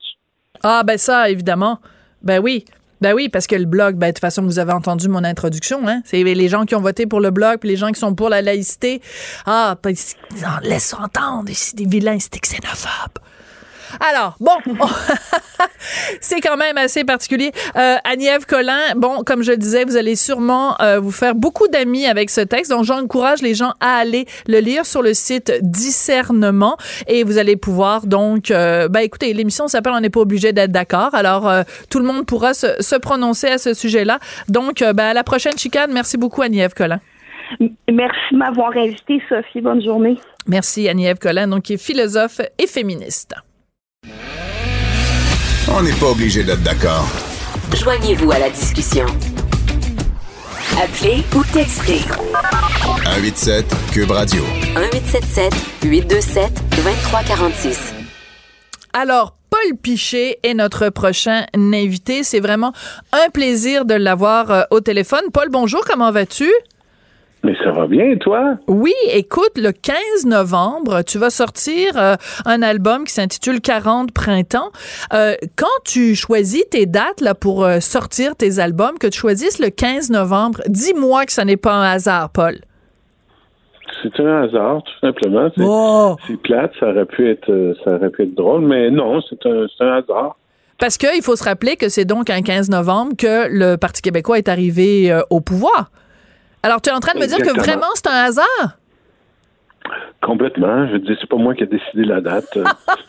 [0.63, 1.79] Ah ben ça, évidemment.
[2.23, 2.65] Ben oui.
[3.01, 5.87] Ben oui, parce que le blog, ben, de toute façon, vous avez entendu mon introduction,
[5.87, 6.03] hein?
[6.05, 8.29] C'est les gens qui ont voté pour le blog, puis les gens qui sont pour
[8.29, 9.01] la laïcité.
[9.47, 9.95] Ah, ben,
[10.63, 13.19] laisse entendre, ici des vilains, c'est xénophobe.
[14.01, 14.53] Alors, bon,
[16.20, 17.53] c'est quand même assez particulier.
[17.77, 21.68] Euh, Agnève Collin, bon, comme je le disais, vous allez sûrement euh, vous faire beaucoup
[21.68, 22.70] d'amis avec ce texte.
[22.70, 27.57] Donc, j'encourage les gens à aller le lire sur le site Discernement et vous allez
[27.57, 31.14] pouvoir donc, euh, ben écoutez, l'émission s'appelle On n'est pas obligé d'être d'accord.
[31.14, 34.18] Alors, euh, tout le monde pourra se, se prononcer à ce sujet-là.
[34.48, 35.92] Donc, ben, à la prochaine chicane.
[35.92, 37.01] Merci beaucoup, Agnève Collin.
[37.90, 39.61] Merci de m'avoir invité, Sophie.
[39.61, 40.16] Bonne journée.
[40.46, 43.35] Merci, Agnève Collin, donc, qui est philosophe et féministe.
[45.71, 47.07] On n'est pas obligé d'être d'accord.
[47.75, 49.05] Joignez-vous à la discussion.
[50.83, 52.01] Appelez ou textez.
[53.05, 54.43] 187 Cube Radio.
[54.75, 55.53] 1877
[55.85, 57.95] 827 2346.
[58.95, 62.25] Alors, Paul Piché est notre prochain invité.
[62.25, 62.73] C'est vraiment
[63.13, 65.31] un plaisir de l'avoir euh, au téléphone.
[65.33, 66.51] Paul, bonjour, comment vas-tu?
[67.44, 68.57] Mais ça va bien, toi?
[68.66, 74.70] Oui, écoute, le 15 novembre, tu vas sortir euh, un album qui s'intitule 40 printemps.
[75.12, 79.61] Euh, quand tu choisis tes dates là, pour euh, sortir tes albums, que tu choisisses
[79.61, 82.57] le 15 novembre, dis-moi que ça n'est pas un hasard, Paul.
[84.03, 85.48] C'est un hasard, tout simplement.
[85.57, 86.16] C'est Oh!
[86.42, 89.98] plate, ça aurait pu être ça aurait pu être drôle, mais non, c'est un, un
[89.98, 90.37] hasard.
[90.79, 94.38] Parce qu'il faut se rappeler que c'est donc un 15 novembre que le Parti québécois
[94.38, 95.90] est arrivé au pouvoir.
[96.62, 98.78] Alors, tu es en train de me dire que vraiment c'est un hasard?
[100.22, 100.87] Complètement.
[100.88, 102.46] Je dire, c'est pas moi qui ai décidé la date.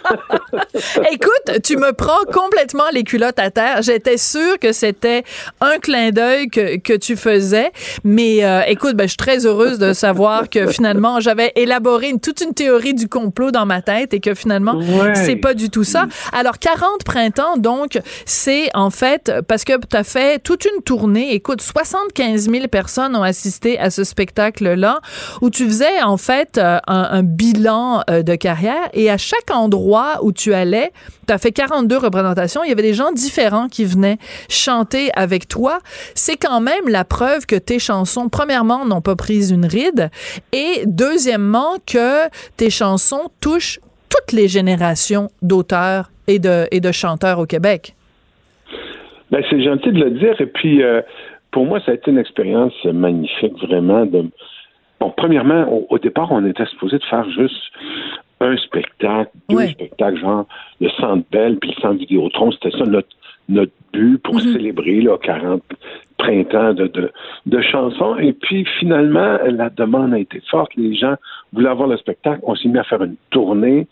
[1.12, 3.82] Écoute, tu me prends complètement les culottes à terre.
[3.82, 5.24] J'étais sûre que c'était
[5.62, 7.72] un clin d'œil que, que tu faisais.
[8.04, 12.20] Mais euh, écoute, ben, je suis très heureuse de savoir que finalement, j'avais élaboré une,
[12.20, 15.16] toute une théorie du complot dans ma tête et que finalement, Ouais.
[15.16, 16.06] c'est pas du tout ça.
[16.34, 21.34] Alors, 40 printemps, donc, c'est en fait parce que tu as fait toute une tournée.
[21.34, 25.00] Écoute, 75 000 personnes ont assisté à ce spectacle-là
[25.42, 29.52] où tu faisais en fait euh, un, un bilan euh, de carrière et à chaque
[29.52, 30.92] endroit où tu allais,
[31.28, 32.64] tu as fait 42 représentations.
[32.64, 34.18] Il y avait des gens différents qui venaient
[34.50, 35.80] chanter avec toi.
[36.16, 40.10] C'est quand même la preuve que tes chansons, premièrement, n'ont pas pris une ride
[40.52, 42.28] et deuxièmement, que
[42.58, 43.80] tes chansons touchent
[44.10, 47.96] toutes les générations d'auteurs et de, et de chanteurs au Québec.
[49.32, 50.40] Ben, c'est gentil de le dire.
[50.40, 51.02] Et puis, euh,
[51.52, 54.06] pour moi, ça a été une expérience magnifique, vraiment.
[55.00, 57.72] Bon, premièrement, au, au départ, on était supposé de faire juste
[58.42, 59.68] un spectacle, deux Ouais.
[59.70, 60.46] spectacles, genre
[60.82, 62.52] le Centre Belle puis le Centre Vidéotron.
[62.52, 63.10] C'était ça notre,
[63.50, 65.62] notre but pour célébrer là, 40
[66.18, 67.12] printemps de, de,
[67.46, 68.18] de chansons.
[68.18, 70.72] Et puis, finalement, la demande a été forte.
[70.76, 71.16] Les gens
[71.54, 72.40] voulaient avoir le spectacle.
[72.44, 73.88] On s'est mis à faire une tournée.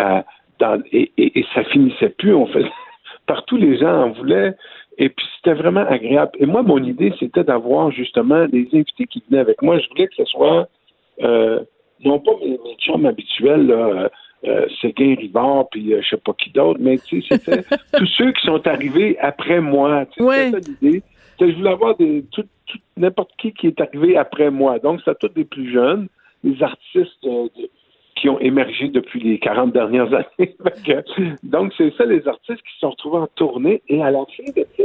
[0.00, 0.20] euh,
[0.60, 2.34] dans, et, et, et ça finissait plus.
[2.34, 2.70] On faisait
[3.26, 4.54] partout les gens en voulaient.
[4.98, 6.32] Et puis c'était vraiment agréable.
[6.38, 9.78] Et moi, mon idée, c'était d'avoir justement des invités qui venaient avec moi.
[9.78, 10.68] Je voulais que ce soit
[11.22, 11.60] euh,
[12.04, 14.08] non pas mes, mes chums habituels, là, euh,
[14.46, 17.62] euh, Séguin Rivard, puis euh, je sais pas qui d'autre, mais tu sais, c'était
[17.96, 20.04] tous ceux qui sont arrivés après moi.
[20.20, 20.50] Ouais.
[20.52, 21.02] C'était ça l'idée.
[21.40, 24.78] Je voulais avoir des, tout, tout- n'importe qui qui est arrivé après moi.
[24.80, 26.08] Donc, c'était tous des plus jeunes,
[26.44, 27.70] des artistes euh, de-
[28.20, 30.56] qui ont émergé depuis les 40 dernières années.
[31.42, 33.82] Donc, c'est ça, les artistes qui se sont retrouvés en tournée.
[33.88, 34.84] Et à la fin de ça,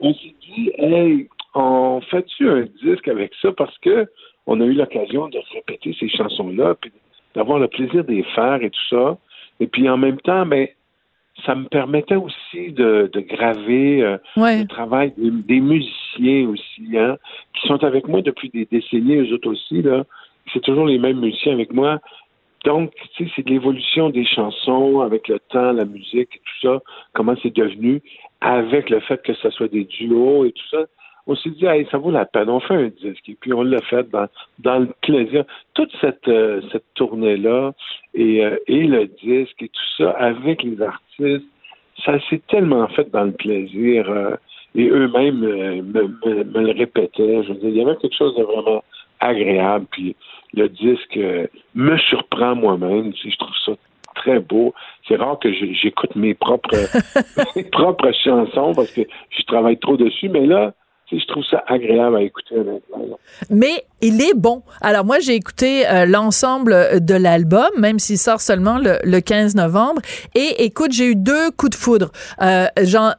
[0.00, 3.52] on s'est dit, hey, on fait-tu un disque avec ça?
[3.52, 4.06] Parce que
[4.46, 6.90] on a eu l'occasion de répéter ces chansons-là, puis
[7.34, 9.16] d'avoir le plaisir de les faire et tout ça.
[9.60, 10.66] Et puis en même temps, ben,
[11.46, 14.60] ça me permettait aussi de, de graver euh, Ouais.
[14.62, 17.16] le travail des, des musiciens aussi, hein,
[17.54, 20.04] qui sont avec moi depuis des décennies, eux autres aussi, là.
[20.52, 22.00] C'est toujours les mêmes musiciens avec moi.
[22.64, 26.82] Donc, tu sais, c'est l'évolution des chansons avec le temps, la musique et tout ça,
[27.14, 28.02] comment c'est devenu,
[28.40, 30.84] avec le fait que ce soit des duos et tout ça.
[31.26, 33.28] On s'est dit, hey, ça vaut la peine, on fait un disque.
[33.28, 35.44] Et puis, on l'a fait dans, le plaisir.
[35.74, 37.72] Toute cette, euh, cette tournée-là
[38.14, 41.46] et, euh, et le disque et tout ça, avec les artistes,
[42.04, 44.10] ça s'est tellement fait dans le plaisir.
[44.10, 44.34] euh,
[44.74, 47.42] et eux-mêmes me, me- me le répétaient.
[47.42, 48.84] Je veux dire, il y avait quelque chose de vraiment
[49.20, 49.86] agréable.
[49.90, 50.16] Puis
[50.54, 53.12] le disque euh, me surprend moi-même.
[53.12, 53.72] Tu sais, je trouve ça
[54.14, 54.74] très beau.
[55.06, 56.76] C'est rare que j'écoute mes propres
[57.56, 60.74] mes propres chansons parce que je travaille trop dessus, mais là,
[61.18, 62.54] je trouve ça agréable à écouter.
[63.50, 64.62] Mais il est bon.
[64.80, 69.54] Alors moi, j'ai écouté euh, l'ensemble de l'album, même s'il sort seulement le, le 15
[69.56, 70.00] novembre.
[70.34, 72.12] Et écoute, j'ai eu deux coups de foudre.
[72.42, 72.66] Euh,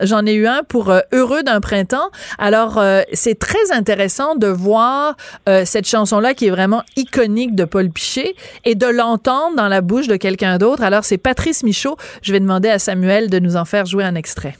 [0.02, 2.10] J'en ai eu un pour euh, Heureux d'un printemps.
[2.38, 5.16] Alors, euh, c'est très intéressant de voir
[5.50, 9.82] euh, cette chanson-là qui est vraiment iconique de Paul Piché et de l'entendre dans la
[9.82, 10.84] bouche de quelqu'un d'autre.
[10.84, 11.98] Alors, c'est Patrice Michaud.
[12.22, 14.56] Je vais demander à Samuel de nous en faire jouer un extrait.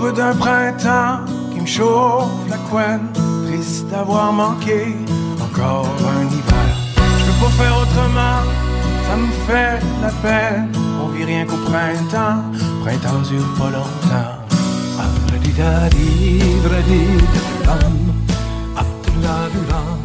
[0.00, 1.20] D'un printemps
[1.52, 3.12] qui me chauffe la couenne,
[3.46, 4.96] triste d'avoir manqué
[5.40, 6.74] encore un hiver.
[6.96, 8.42] Je peux pas faire autrement,
[9.06, 10.72] ça me fait la peine.
[11.00, 12.42] On vit rien qu'au printemps,
[12.82, 14.40] printemps dure pas longtemps.
[18.76, 19.99] Aptladadam.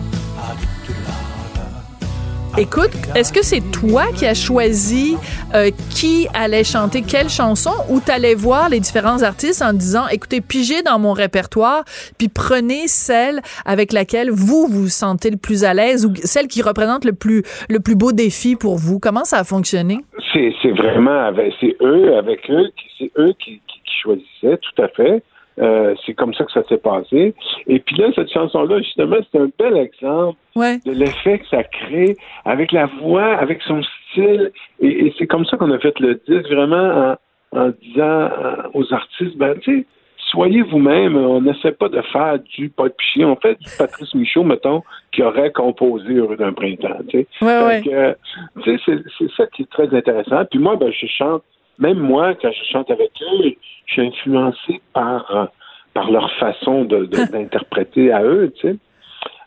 [2.58, 5.18] Écoute, est-ce que c'est toi qui as choisi
[5.54, 10.40] euh, qui allait chanter quelle chanson ou t'allais voir les différents artistes en disant, écoutez,
[10.40, 11.84] pigez dans mon répertoire,
[12.18, 16.62] puis prenez celle avec laquelle vous vous sentez le plus à l'aise ou celle qui
[16.62, 19.00] représente le plus le plus beau défi pour vous?
[19.00, 19.98] Comment ça a fonctionné?
[20.32, 23.60] C'est vraiment c'est eux avec eux c'est eux qui
[24.02, 25.24] choisissaient tout à fait.
[25.60, 27.34] Euh, c'est comme ça que ça s'est passé.
[27.68, 30.80] Et puis là, cette chanson-là, justement, c'est un bel exemple Ouais.
[30.86, 34.52] de l'effet que ça crée avec la voix, avec son style.
[34.82, 37.16] Et, et c'est comme ça qu'on a fait le disque, vraiment
[37.54, 39.86] en, en disant euh, aux artistes, ben, tu sais,
[40.32, 41.16] soyez vous-même.
[41.16, 43.24] On n'essaie pas de faire du Paul Pichier.
[43.24, 47.00] On fait du Patrice Michaud, mettons, qui aurait composé Heureux d'un printemps.
[47.08, 48.16] Tu sais, Ouais, ouais.
[48.66, 50.44] C'est ça qui est très intéressant.
[50.50, 51.44] Puis moi, ben, je chante,
[51.80, 53.52] même moi, quand je chante avec eux,
[53.86, 55.46] je suis influencé par, euh,
[55.94, 58.76] par leur façon de, de- d'interpréter à eux, tu sais.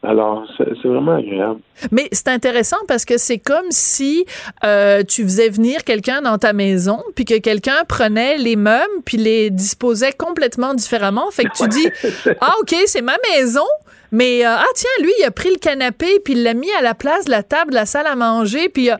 [0.01, 1.59] Alors, c'est, c'est vraiment agréable.
[1.91, 4.25] Mais c'est intéressant parce que c'est comme si
[4.65, 9.17] euh, tu faisais venir quelqu'un dans ta maison, puis que quelqu'un prenait les meubles, puis
[9.17, 11.29] les disposait complètement différemment.
[11.33, 11.89] Fait que tu dis,
[12.41, 13.67] ah ok, c'est ma maison,
[14.11, 16.83] mais euh, ah tiens, lui, il a pris le canapé, puis il l'a mis à
[16.83, 18.97] la place de la table de la salle à manger, puis euh,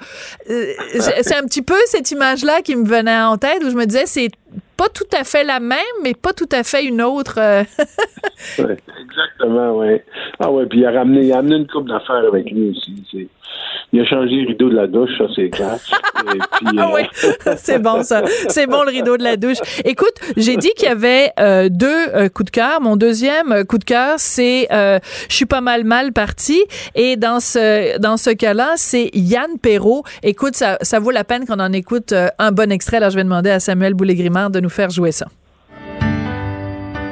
[0.51, 3.77] euh, c'est c'est un petit peu cette image-là qui me venait en tête, où je
[3.77, 4.31] me disais, c'est
[4.79, 7.35] pas tout à fait la même, mais pas tout à fait une autre.
[7.39, 7.65] euh,
[8.59, 10.01] Ouais, exactement, oui.
[10.39, 13.29] Ah ouais, puis il a ramené, il a amené une coupe d'affaires avec lui aussi.
[13.93, 15.79] Il a changé le rideau de la douche, ça c'est clair.
[16.35, 17.03] Et puis, Ah oui,
[17.57, 18.23] c'est bon ça.
[18.49, 19.57] C'est bon le rideau de la douche.
[19.85, 22.81] Écoute, j'ai dit qu'il y avait euh, deux euh, coups de cœur.
[22.83, 26.63] Mon deuxième coup de cœur, c'est je suis pas mal mal parti.
[26.95, 30.05] Et dans ce dans ce cas-là, c'est Yann Perrault.
[30.23, 32.99] Écoute, ça, ça vaut la peine qu'on en écoute un bon extrait.
[32.99, 35.27] Alors je vais demander à Samuel Boulay-Grimard de nous faire jouer ça.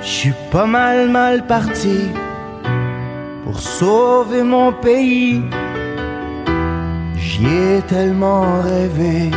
[0.00, 2.08] Je suis pas mal mal parti
[3.44, 5.42] pour sauver mon pays.
[7.16, 9.30] J'y ai tellement rêvé.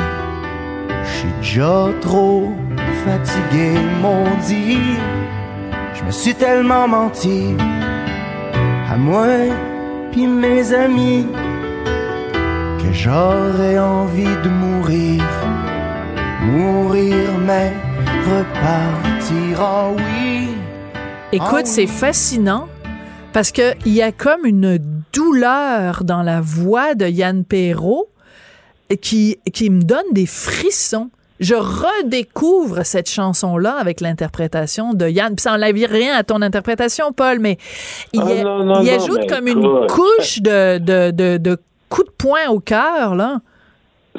[1.03, 2.51] Je suis déjà trop
[3.05, 4.97] fatigué, m'ont dit.
[5.95, 7.55] Je me suis tellement menti
[8.91, 9.27] à moi
[10.11, 11.25] puis mes amis
[12.79, 15.23] que j'aurais envie de mourir.
[16.41, 17.73] Mourir, mais
[18.25, 20.49] repartir, ah oui.
[21.31, 22.67] Écoute, Ah c'est fascinant
[23.33, 24.79] parce que il y a comme une
[25.13, 28.07] douleur dans la voix de Yann Perrault
[29.01, 31.09] qui, qui me donne des frissons.
[31.39, 35.35] Je redécouvre cette chanson-là avec l'interprétation de Yann.
[35.35, 37.57] Puis ça n'enlève rien à ton interprétation, Paul, mais
[38.11, 41.11] il, Ah y a- non, non, il non, ajoute mais comme une couche de, de,
[41.11, 43.39] de, de coups de poing au cœur, là.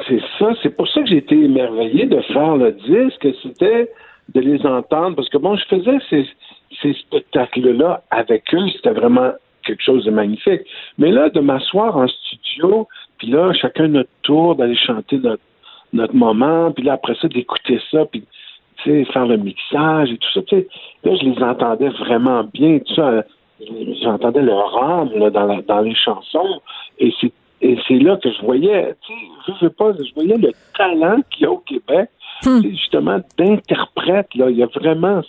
[0.09, 3.91] C'est ça, c'est pour ça que j'ai été émerveillé de faire le disque, c'était
[4.35, 9.33] de les entendre, parce que bon, je faisais ces, spectacles-là avec eux, c'était vraiment
[9.65, 10.63] quelque chose de magnifique.
[10.99, 12.87] Mais là, de m'asseoir en studio,
[13.19, 18.07] puis là, chacun notre tour, d'aller chanter notre, moment, puis là, après ça, d'écouter ça,
[18.07, 18.25] puis
[18.77, 20.69] tu sais, faire le mixage et tout ça, tu sais,
[21.05, 23.25] là, je les entendais vraiment bien, tout ça,
[24.03, 26.61] j'entendais leur âme dans, dans les chansons,
[26.99, 29.19] et c'est et c'est là que je voyais, tu sais,
[29.49, 32.09] je sais pas, je voyais le talent qu'il y a au Québec,
[32.45, 32.63] Hmm.
[32.63, 34.49] justement, d'interprète, là.
[34.49, 35.21] Il y a vraiment,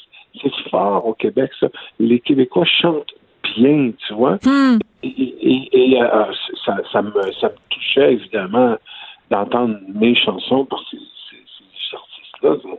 [0.42, 1.68] c'est fort au Québec, ça.
[2.00, 3.12] Les Québécois chantent
[3.58, 4.38] bien, tu vois.
[4.46, 4.80] Hmm.
[5.04, 6.26] Et, et- et, euh,
[6.66, 8.78] ça, ça, me, ça me touchait, évidemment,
[9.30, 11.36] d'entendre mes chansons par ces, ces-
[11.90, 12.72] ces artistes-là.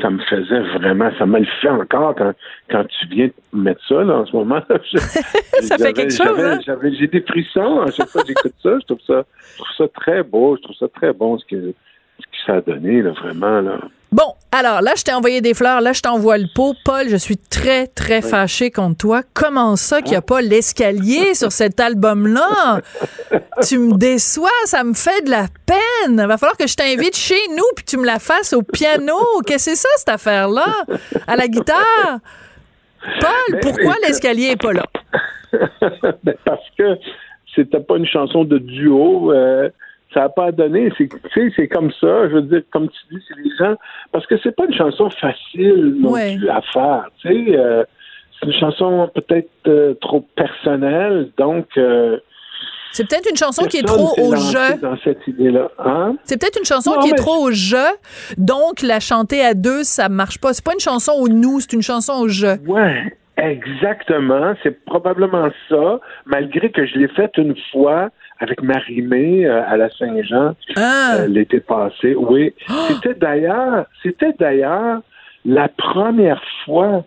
[0.00, 2.32] Ça, me faisait vraiment, ça me le fait encore quand,
[2.70, 4.60] quand tu viens mettre ça, là, en ce moment.
[4.92, 4.98] Je-
[5.66, 6.58] Ça fait quelque chose, j'avais- hein?
[6.64, 8.78] j'avais- J'ai des frissons à chaque fois que j'écoute ça.
[8.80, 10.56] Je trouve ça, je trouve ça très beau.
[10.56, 11.74] Je trouve ça très bon ce que,
[12.20, 13.60] ce que ça a donné, là, vraiment.
[13.60, 13.78] Là.
[14.52, 16.74] Alors là, je t'ai envoyé des fleurs, là, je t'envoie le pot.
[16.84, 19.22] Paul, je suis très, très fâché contre toi.
[19.32, 22.80] Comment ça qu'il n'y a pas l'escalier sur cet album-là?
[23.66, 26.16] tu me déçois, ça me fait de la peine.
[26.26, 29.14] Va falloir que je t'invite chez nous puis tu me la fasses au piano.
[29.46, 30.66] Qu'est-ce que c'est ça, cette affaire-là?
[31.28, 32.18] À la guitare?
[33.20, 34.84] Paul, pourquoi l'escalier est pas là?
[36.22, 36.96] Ben, parce que
[37.56, 39.32] c'était pas une chanson de duo.
[39.32, 39.68] euh,
[40.12, 40.90] ça n'a pas donné.
[40.98, 42.28] C'est, tu sais, c'est comme ça.
[42.28, 43.76] Je veux dire, comme tu dis, c'est les gens.
[44.12, 46.36] Parce que c'est pas une chanson facile non Ouais.
[46.36, 47.04] plus à faire.
[47.20, 47.84] Tu sais, euh,
[48.40, 51.30] c'est une chanson peut-être euh, trop personnelle.
[51.38, 52.18] Donc, euh,
[52.92, 54.76] C'est peut-être une chanson qui est trop au jeu.
[54.82, 55.68] Dans cette idée-là.
[55.78, 56.16] Hein?
[56.24, 57.86] C'est peut-être une chanson Non, qui est trop au jeu,
[58.36, 60.52] donc la chanter à deux, ça marche pas.
[60.54, 62.54] C'est pas une chanson au nous, c'est une chanson au jeu.
[62.66, 64.54] Ouais, exactement.
[64.62, 68.08] C'est probablement ça, malgré que je l'ai faite une fois
[68.40, 71.18] avec Marie-Mé euh, à la Saint-Jean Ah.
[71.20, 72.14] euh, l'été passé.
[72.16, 72.54] Oui,
[72.88, 75.00] c'était d'ailleurs, c'était d'ailleurs
[75.44, 77.04] la première fois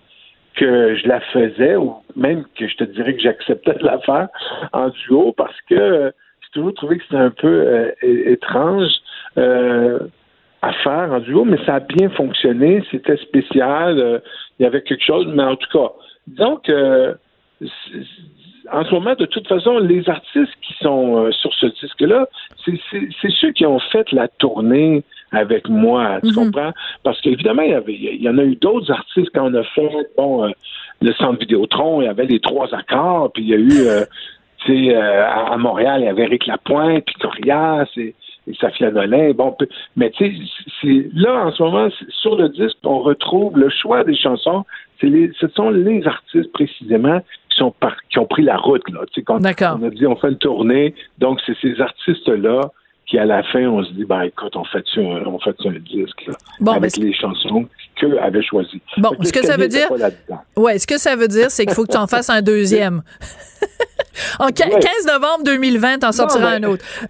[0.56, 4.28] que je la faisais, ou même que je te dirais que j'acceptais de la faire
[4.72, 8.92] en duo, parce que euh, j'ai toujours trouvé que c'était un peu euh, étrange.
[9.36, 14.22] à faire en duo, mais ça a bien fonctionné, c'était spécial,
[14.58, 15.92] il y avait quelque chose, mais en tout cas,
[16.28, 17.18] disons que
[18.72, 22.28] en ce moment, de toute façon, les artistes qui sont euh, sur ce disque-là,
[22.66, 26.36] c'est- ceux qui ont fait la tournée avec moi, tu Mhm.
[26.36, 26.72] comprends?
[27.04, 29.64] Parce qu'évidemment, il y, avait, il y en a eu d'autres artistes quand on a
[29.64, 30.50] fait, bon, euh,
[31.02, 34.06] le centre Vidéotron, il y avait les trois accords, puis il y a eu, euh,
[34.60, 38.16] tu sais, euh, à, à Montréal, il y avait Eric Lapointe, puis Corias, et
[38.48, 39.32] et Safia Nolin.
[39.34, 39.56] Bon,
[39.96, 40.34] mais tu sais,
[40.82, 44.66] c'est là en ce moment sur le disque, on retrouve le choix des chansons.
[45.02, 47.20] Les, ce sont les artistes précisément
[47.50, 49.02] qui sont par- qui ont pris la route là.
[49.12, 49.78] Tu sais, quand D'accord.
[49.82, 52.62] on a dit on fait une tournée, donc c'est ces artistes là
[53.06, 55.72] qui à la fin on se dit ben écoute on fait un, on fait un
[55.72, 58.82] disque là, Bon, avec les chansons qu'eux avaient choisies.
[58.98, 59.90] Bon, ce que ça veut dire-.
[60.56, 63.02] Ouais, ce que ça veut dire, c'est qu'il faut que tu en fasses un deuxième.
[64.40, 64.80] en qu- Ouais.
[64.80, 66.86] 15 novembre 2020, t'en sortiras mais- un autre.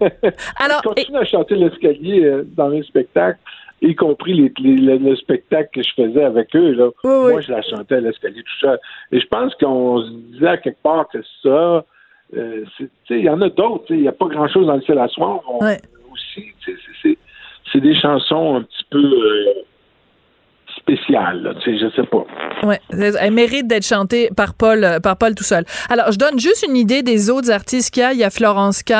[0.56, 3.38] Alors, je continue à chanter l'escalier euh, dans mes spectacles,
[3.82, 6.72] y compris les, les- le, le spectacle que je faisais avec eux.
[6.72, 6.86] Là.
[7.04, 7.32] Oui, oui.
[7.32, 8.78] Moi, je la chantais à l'escalier tout seul.
[9.12, 11.84] Et je pense qu'on se disait à quelque part que ça,
[12.36, 12.64] euh,
[13.10, 13.84] il y en a d'autres.
[13.90, 15.40] Il n'y a pas grand-chose dans le ciel à soir.
[15.48, 15.80] On- Ouais.
[16.12, 16.44] Aussi,
[17.72, 19.52] c'est des chansons un petit peu euh,
[20.84, 21.42] spéciales.
[21.42, 22.24] Là, tu sais, je sais pas.
[22.62, 25.64] Ouais, elle mérite d'être chantée par Paul, euh, par Paul tout seul.
[25.88, 28.12] Alors, je donne juste une idée des autres artistes qu'il y a.
[28.12, 28.92] Il y a Florence K,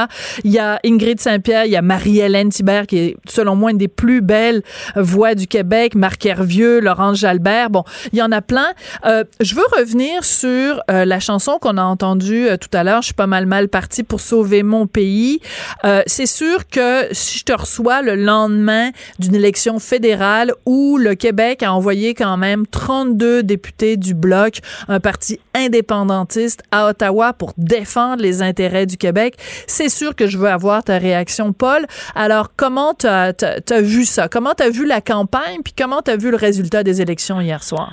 [0.45, 3.79] il y a Ingrid Saint-Pierre, il y a Marie-Hélène Thibert, qui est, selon moi, une
[3.79, 4.63] des plus belles
[4.97, 7.71] voix du Québec, Marc Hervieux, Laurence Jalbert.
[7.71, 8.73] Bon, il y en a plein.
[9.05, 13.03] Euh, je veux revenir sur euh, la chanson qu'on a entendue euh, tout à l'heure.
[13.03, 15.41] Je suis pas mal mal partie pour sauver mon pays.
[15.85, 21.15] Euh, c'est sûr que si je te reçois le lendemain d'une élection fédérale où le
[21.15, 24.59] Québec a envoyé quand même 32 députés du Bloc,
[24.89, 29.35] un parti indépendantiste à Ottawa pour défendre les intérêts du Québec,
[29.67, 31.87] c'est sûr que je veux avoir ta réaction, Paul.
[32.15, 33.33] Alors, comment tu as,
[33.81, 34.29] vu ça?
[34.29, 35.61] Comment tu as vu la campagne?
[35.65, 37.93] Puis comment tu as vu le résultat des élections hier soir?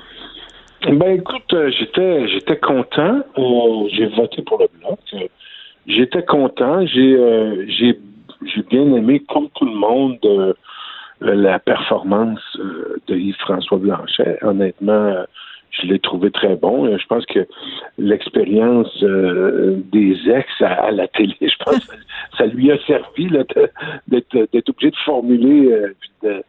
[0.84, 3.22] Ben écoute, euh, j'étais j'étais content.
[3.38, 5.00] Euh, j'ai voté pour le bloc.
[5.14, 5.28] Euh,
[5.86, 6.86] j'étais content.
[6.88, 7.18] J'ai
[7.76, 10.18] j'ai bien aimé, comme tout le monde,
[11.22, 14.40] la performance euh, de Yves-François Blanchet.
[14.42, 15.24] Honnêtement, euh,
[15.72, 16.86] je l'ai trouvé très bon.
[16.86, 17.48] Euh, Je pense que
[17.98, 21.96] l'expérience euh, des ex à, à la télé, je pense que
[22.38, 26.44] ça lui a servi d'être obligé de formuler euh, de,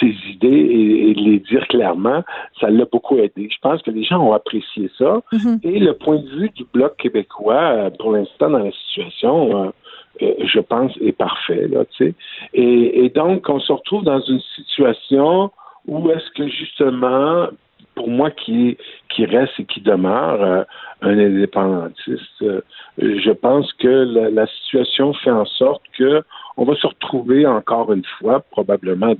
[0.00, 2.24] ses idées et, et de les dire clairement,
[2.60, 3.48] ça l'a beaucoup aidé.
[3.50, 5.20] Je pense que les gens ont apprécié ça.
[5.32, 5.60] Mhm.
[5.62, 9.70] Et le point de vue du Bloc québécois, pour l'instant, dans la situation, euh,
[10.20, 11.66] je pense, est parfait.
[11.68, 12.14] Là, tu sais.
[12.54, 15.50] et, et donc, on se retrouve dans une situation
[15.86, 17.48] où est-ce que justement,
[17.94, 18.76] pour moi qui,
[19.08, 20.64] qui reste et qui demeure euh,
[21.02, 22.60] un indépendantiste, euh,
[22.98, 26.22] je pense que la, la situation fait en sorte que
[26.56, 29.14] on va se retrouver encore une fois, probablement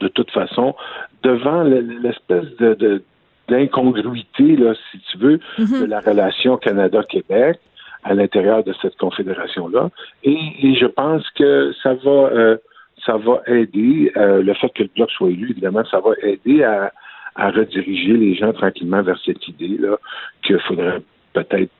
[0.00, 0.74] de toute façon,
[1.22, 3.02] devant le- l'espèce de, de-
[3.48, 5.40] d'incongruité, là, si tu veux,
[5.80, 7.58] de la relation Canada-Québec
[8.04, 9.90] à l'intérieur de cette confédération-là.
[10.24, 12.56] Et, et je pense que ça va, euh,
[13.04, 16.62] ça va aider, euh, le fait que le bloc soit élu, évidemment, ça va aider
[16.64, 16.92] à,
[17.36, 19.96] à rediriger les gens tranquillement vers cette idée-là
[20.42, 21.70] qu'il faudrait peut-être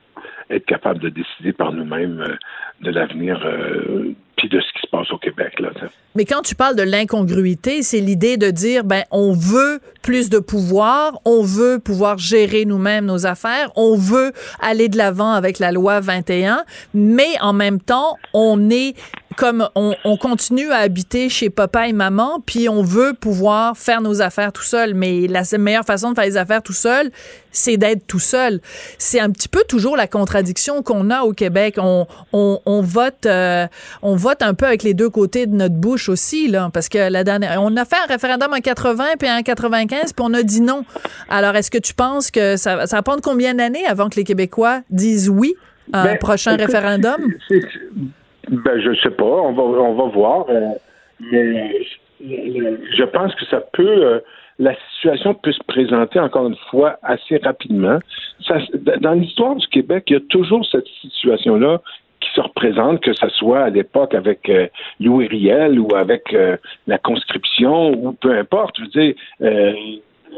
[0.50, 2.34] être capable de décider par nous-mêmes euh,
[2.80, 5.58] de l'avenir euh, puis de ce qui se passe au Québec.
[5.58, 5.70] Là.
[6.14, 10.38] Mais quand tu parles de l'incongruité, c'est l'idée de dire, ben, on veut plus de
[10.38, 15.72] pouvoir, on veut pouvoir gérer nous-mêmes nos affaires, on veut aller de l'avant avec la
[15.72, 16.64] loi 21,
[16.94, 18.94] mais en même temps, on est
[19.38, 24.00] comme on, on continue à habiter chez papa et maman, puis on veut pouvoir faire
[24.00, 24.94] nos affaires tout seul.
[24.94, 27.12] Mais la meilleure façon de faire les affaires tout seul,
[27.52, 28.60] c'est d'être tout seul.
[28.98, 31.76] C'est un petit peu toujours la contradiction qu'on a au Québec.
[31.78, 33.68] On, on, on vote, euh,
[34.02, 37.08] on vote un peu avec les deux côtés de notre bouche aussi, là, parce que
[37.08, 40.42] la dernière, on a fait un référendum en 80 puis en 95, puis on a
[40.42, 40.84] dit non.
[41.28, 44.24] Alors, est-ce que tu penses que ça, ça va prendre combien d'années avant que les
[44.24, 45.54] Québécois disent oui
[45.92, 47.32] à un Ben, prochain référendum?
[48.50, 49.24] Ben, je sais pas.
[49.24, 50.46] On va, on va voir.
[50.48, 50.70] euh,
[51.20, 51.74] mais
[52.20, 54.04] je, pense que ça peut.
[54.04, 54.20] euh,
[54.58, 57.98] la situation peut se présenter encore une fois assez rapidement.
[58.46, 58.58] Ça,
[59.00, 61.80] dans l'histoire du Québec, il y a toujours cette situation-là
[62.20, 64.66] qui se représente, que ce soit à l'époque avec euh,
[64.98, 66.56] Louis Riel ou avec euh,
[66.88, 68.76] la conscription ou peu importe.
[68.78, 69.72] Je veux dire, euh,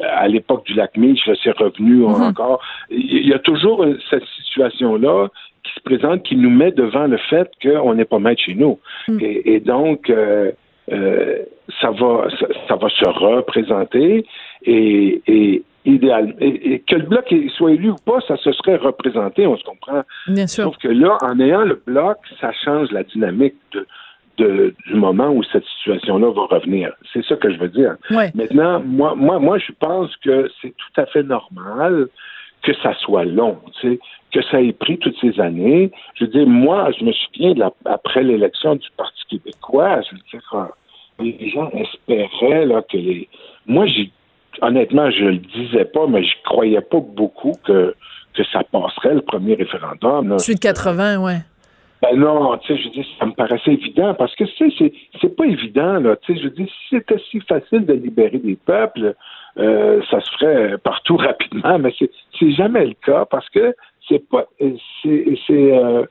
[0.02, 2.60] à l'époque du lac là, c'est revenu encore.
[2.90, 5.28] Il y a toujours cette situation-là
[5.64, 8.78] qui se présente, qui nous met devant le fait qu'on n'est pas maître chez nous.
[9.20, 10.52] Et, et donc, euh,
[10.92, 11.38] euh,
[11.80, 14.24] ça va ça, ça va se représenter
[14.64, 18.76] et, et idéal et, et que le bloc soit élu ou pas, ça se serait
[18.76, 20.02] représenté, on se comprend.
[20.26, 20.64] Bien sûr.
[20.64, 23.86] Sauf que là, en ayant le bloc, ça change la dynamique de,
[24.38, 26.92] de- du moment où cette situation-là va revenir.
[27.12, 27.96] C'est ça que je veux dire.
[28.10, 28.30] Ouais.
[28.34, 32.08] Maintenant, moi, moi, moi, je pense que c'est tout à fait normal
[32.62, 34.00] que ça soit long, tu sais,
[34.32, 35.90] que ça ait pris toutes ces années.
[36.14, 40.16] Je veux dire, moi, je me souviens de la, après l'élection du Parti québécois, je
[40.16, 40.68] veux dire, quand
[41.18, 43.28] les gens espéraient là, que les.
[43.66, 44.10] Moi, j'ai
[44.62, 47.94] honnêtement, je le disais pas, mais je croyais pas beaucoup que,
[48.34, 50.28] que ça passerait le premier référendum.
[50.28, 50.38] là.
[50.38, 51.38] Celui de 80, ouais.
[52.02, 54.90] Ben non, tu sais, je dis, ça me paraissait évident parce que c'est c'est
[55.20, 56.16] c'est pas évident là.
[56.16, 59.14] Tu sais, je dis, si c'était si facile de libérer des peuples,
[59.58, 61.94] euh, ça se ferait partout rapidement, mais
[62.38, 63.74] c'est jamais le cas parce que
[64.08, 66.04] c'est pas c'est euh,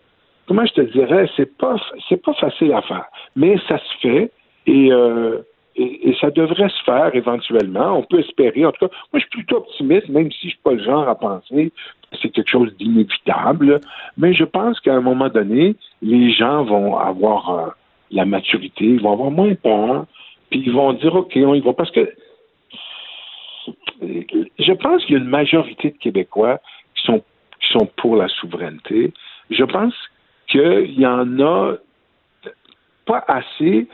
[0.48, 1.76] comment je te dirais, c'est pas
[2.08, 4.32] c'est pas facile à faire, mais ça se fait
[4.68, 5.40] et euh,
[5.80, 7.98] et, et ça devrait se faire éventuellement.
[7.98, 8.66] On peut espérer.
[8.66, 11.08] En tout cas, moi, je suis plutôt optimiste, même si je suis pas le genre
[11.08, 11.72] à penser
[12.12, 13.80] que c'est quelque chose d'inévitable.
[14.18, 17.68] Mais je pense qu'à un moment donné, les gens vont avoir euh,
[18.12, 20.06] la maturité, ils vont avoir moins peur,
[20.50, 21.74] puis ils vont dire OK, on y va.
[21.74, 22.12] Parce que
[24.02, 26.60] je pense qu'il y a une majorité de Québécois
[26.96, 27.24] qui sont,
[27.60, 29.14] qui sont pour la souveraineté.
[29.50, 29.94] Je pense
[30.48, 31.76] qu'il y en a
[33.06, 33.88] pas assez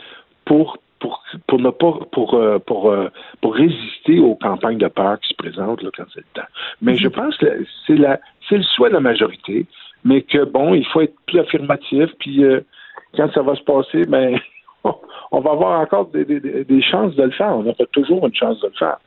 [0.45, 3.09] pour pour, pour ne pas pour euh, pour euh,
[3.41, 6.47] pour résister aux campagnes de peur qui se présentent là, quand c'est le temps.
[6.81, 9.65] Mais je pense que c'est la c'est le souhait de la majorité,
[10.03, 12.61] mais que bon, il faut être plus affirmatif, puis euh,
[13.15, 14.39] quand ça va se passer, ben
[15.31, 17.55] on va avoir encore des, des, des chances de le faire.
[17.55, 18.97] On aura toujours une chance de le faire.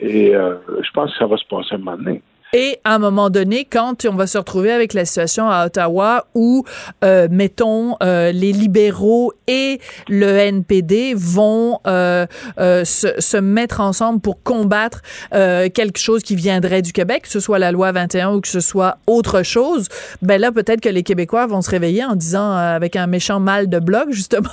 [0.00, 2.22] Et euh, je pense que ça va se passer un moment donné.
[2.54, 6.26] Et à un moment donné, quand on va se retrouver avec la situation à Ottawa
[6.34, 6.64] où,
[7.04, 12.26] euh, mettons, euh, les libéraux et le NPD vont euh,
[12.58, 15.02] euh, se, se, mettre ensemble pour combattre
[15.34, 18.48] euh, quelque chose qui viendrait du Québec, que ce soit la loi 21 ou que
[18.48, 19.88] ce soit autre chose,
[20.22, 23.40] ben là, peut-être que les Québécois vont se réveiller en disant, euh, avec un méchant
[23.40, 24.48] mal de bloc, justement,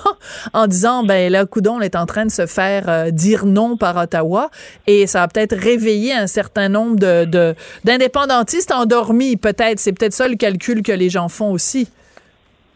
[0.52, 4.50] en disant, ben là, Coudon est en train de se faire dire non par Ottawa.
[4.86, 9.80] Et ça va peut-être réveiller un certain nombre de, de d'indépendantistes endormis, peut-être.
[9.80, 11.88] C'est peut-être ça le calcul que les gens font aussi.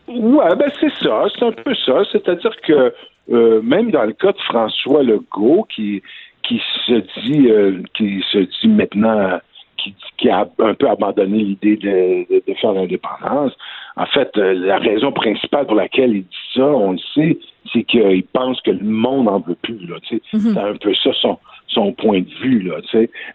[0.08, 2.04] Ouais, ben c'est ça, c'est un peu ça.
[2.12, 2.94] C'est-à-dire que
[3.32, 6.02] euh, même dans le cas de François Legault, qui
[6.44, 9.40] qui se dit euh, qui se dit maintenant
[9.78, 13.54] qui, qui, a un peu abandonné l'idée de, de, de, faire l'indépendance.
[13.96, 17.38] En fait, euh, la raison principale pour laquelle il dit ça, on le sait,
[17.72, 19.86] c'est qu'il pense que le monde n'en veut plus.
[19.88, 20.54] Là, mm -hmm.
[20.54, 21.38] C'est un peu ça son,
[21.68, 22.62] son point de vue.
[22.64, 22.78] Là,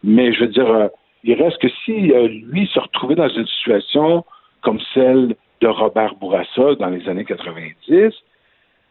[0.02, 0.90] Mais je veux dire,
[1.24, 4.24] il reste que si euh, lui se retrouvait dans une situation
[4.60, 8.12] comme celle de Robert Bourassa dans les années 90,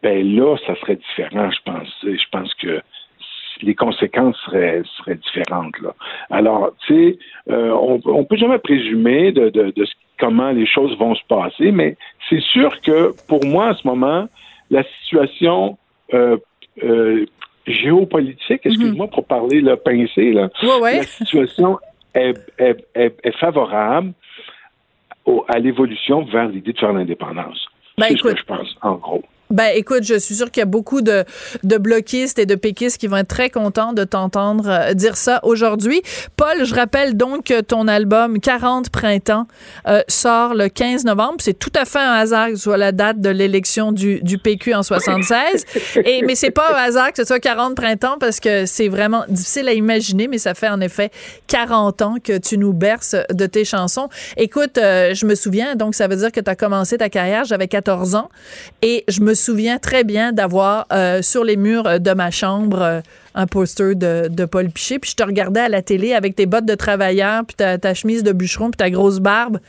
[0.02, 1.88] ben là, ça serait différent, je pense.
[2.04, 2.82] Je pense que
[3.62, 5.80] les conséquences seraient, seraient différentes.
[5.80, 5.94] Là.
[6.30, 7.18] Alors, tu sais,
[7.50, 9.86] euh, on, on peut jamais présumer de, de, de,
[10.20, 11.96] comment les choses vont se passer, mais
[12.30, 14.28] c'est sûr que pour moi, en ce moment,
[14.70, 15.78] la situation
[16.14, 16.38] euh,
[16.84, 17.26] euh,
[17.68, 19.12] géopolitique, excuse-moi -hmm.
[19.12, 20.98] pour parler le pincé, là, ouais, ouais.
[20.98, 21.80] la situation
[22.14, 24.14] est, est, est, est favorable
[25.26, 27.68] au, à l'évolution vers l'idée de faire l'indépendance.
[27.98, 29.24] Ben, c'est ce que je pense, en gros.
[29.50, 31.26] Ben, écoute, je suis sûre qu'il y a beaucoup de,
[31.64, 35.40] de bloquistes et de péquistes qui vont être très contents de t'entendre euh, dire ça
[35.44, 36.02] aujourd'hui.
[36.38, 39.48] Paul, je rappelle donc que ton album 40 printemps
[39.88, 41.36] euh, sort le 15 novembre.
[41.40, 44.38] C'est tout à fait un hasard que ce soit la date de l'élection du, du
[44.38, 45.66] PQ en 76.
[46.06, 49.24] et, mais c'est pas un hasard que ce soit 40 printemps parce que c'est vraiment
[49.28, 51.12] difficile à imaginer, mais ça fait en effet
[51.48, 54.10] 40 ans que tu nous berces de tes chansons.
[54.38, 57.44] Écoute, euh, je me souviens, donc ça veut dire que tu as commencé ta carrière,
[57.46, 58.30] j'avais 14 ans
[58.82, 63.02] et je me souviens très bien d'avoir euh, sur les murs de ma chambre euh,
[63.36, 65.00] un poster de, de, Paul Piché.
[65.00, 67.94] Puis je te regardais à la télé avec tes bottes de travailleur, puis ta, ta
[67.94, 69.60] chemise de bûcheron, puis ta grosse barbe.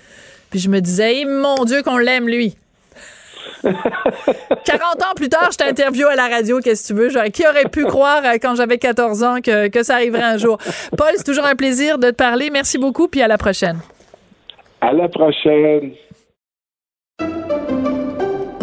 [0.51, 2.57] Puis je me disais, hey, mon Dieu, qu'on l'aime, lui.
[3.63, 3.73] 40
[5.03, 7.09] ans plus tard, je t'interview à la radio, qu'est-ce que tu veux?
[7.09, 10.39] Genre, qui aurait pu croire euh, quand j'avais 14 ans que, que ça arriverait un
[10.39, 10.59] jour?
[10.97, 12.51] Paul, c'est toujours un plaisir de te parler.
[12.51, 13.79] Merci beaucoup, puis à la prochaine.
[14.81, 15.93] À la prochaine.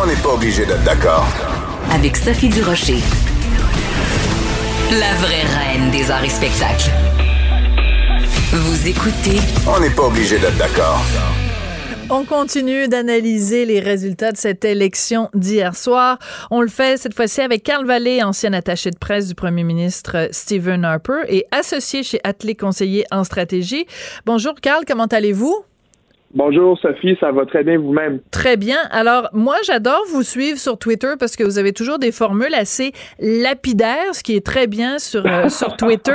[0.00, 1.26] On n'est pas obligé d'être d'accord.
[1.90, 2.98] Avec Sophie Durocher.
[4.92, 6.90] La vraie reine des arts et spectacles.
[8.52, 9.40] Vous écoutez.
[9.66, 11.00] On n'est pas obligé d'être d'accord.
[12.10, 16.20] On continue d'analyser les résultats de cette élection d'hier soir.
[16.52, 20.28] On le fait cette fois-ci avec Carl Vallée, ancien attaché de presse du premier ministre
[20.30, 23.86] Stephen Harper et associé chez Atelier Conseiller en stratégie.
[24.26, 25.64] Bonjour Carl, comment allez-vous?
[26.34, 28.20] Bonjour Sophie, ça va très bien vous-même?
[28.30, 28.76] Très bien.
[28.90, 32.92] Alors moi j'adore vous suivre sur Twitter parce que vous avez toujours des formules assez
[33.18, 36.12] lapidaires, ce qui est très bien sur euh, sur Twitter.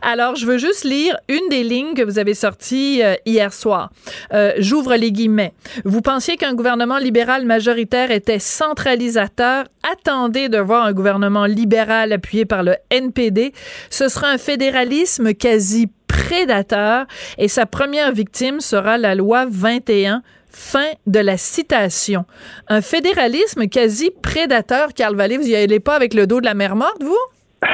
[0.00, 3.90] Alors je veux juste lire une des lignes que vous avez sorties euh, hier soir.
[4.32, 5.52] Euh, J'ouvre les guillemets.
[5.84, 9.64] Vous pensiez qu'un gouvernement libéral majoritaire était centralisateur?
[9.92, 13.52] Attendez de voir un gouvernement libéral appuyé par le NPD.
[13.90, 15.88] Ce sera un fédéralisme quasi
[16.24, 17.06] prédateur
[17.38, 22.24] et sa première victime sera la loi 21 Fin de la citation.
[22.66, 26.54] Un fédéralisme quasi prédateur, Carl Vallée, vous y allez pas avec le dos de la
[26.54, 27.16] mer morte, vous?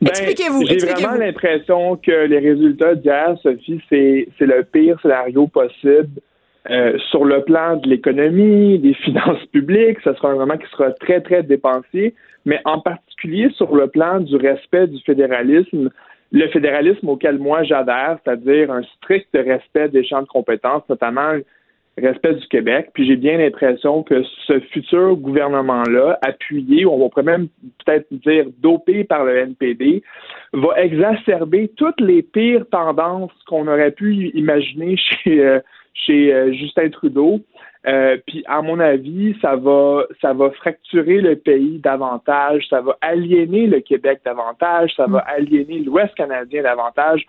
[0.00, 0.66] Ben, Expliquez-vous.
[0.66, 6.20] J'ai vraiment l'impression que les résultats d'hier, Sophie, c'est le pire scénario possible.
[6.68, 10.90] Euh, sur le plan de l'économie, des finances publiques, ce sera un moment qui sera
[10.92, 15.90] très, très dépensier, mais en particulier sur le plan du respect du fédéralisme,
[16.32, 21.32] le fédéralisme auquel moi j'adhère, c'est-à-dire un strict respect des champs de compétences, notamment
[22.00, 22.90] respect du Québec.
[22.94, 27.48] Puis j'ai bien l'impression que ce futur gouvernement-là, appuyé, on pourrait même
[27.84, 30.02] peut-être dire dopé par le NPD,
[30.52, 35.60] va exacerber toutes les pires tendances qu'on aurait pu imaginer chez, euh,
[35.94, 37.40] chez euh, Justin Trudeau.
[37.86, 42.98] Euh, puis à mon avis, ça va ça va fracturer le pays davantage, ça va
[43.00, 45.36] aliéner le Québec davantage, ça va mm.
[45.36, 47.24] aliéner l'Ouest canadien davantage.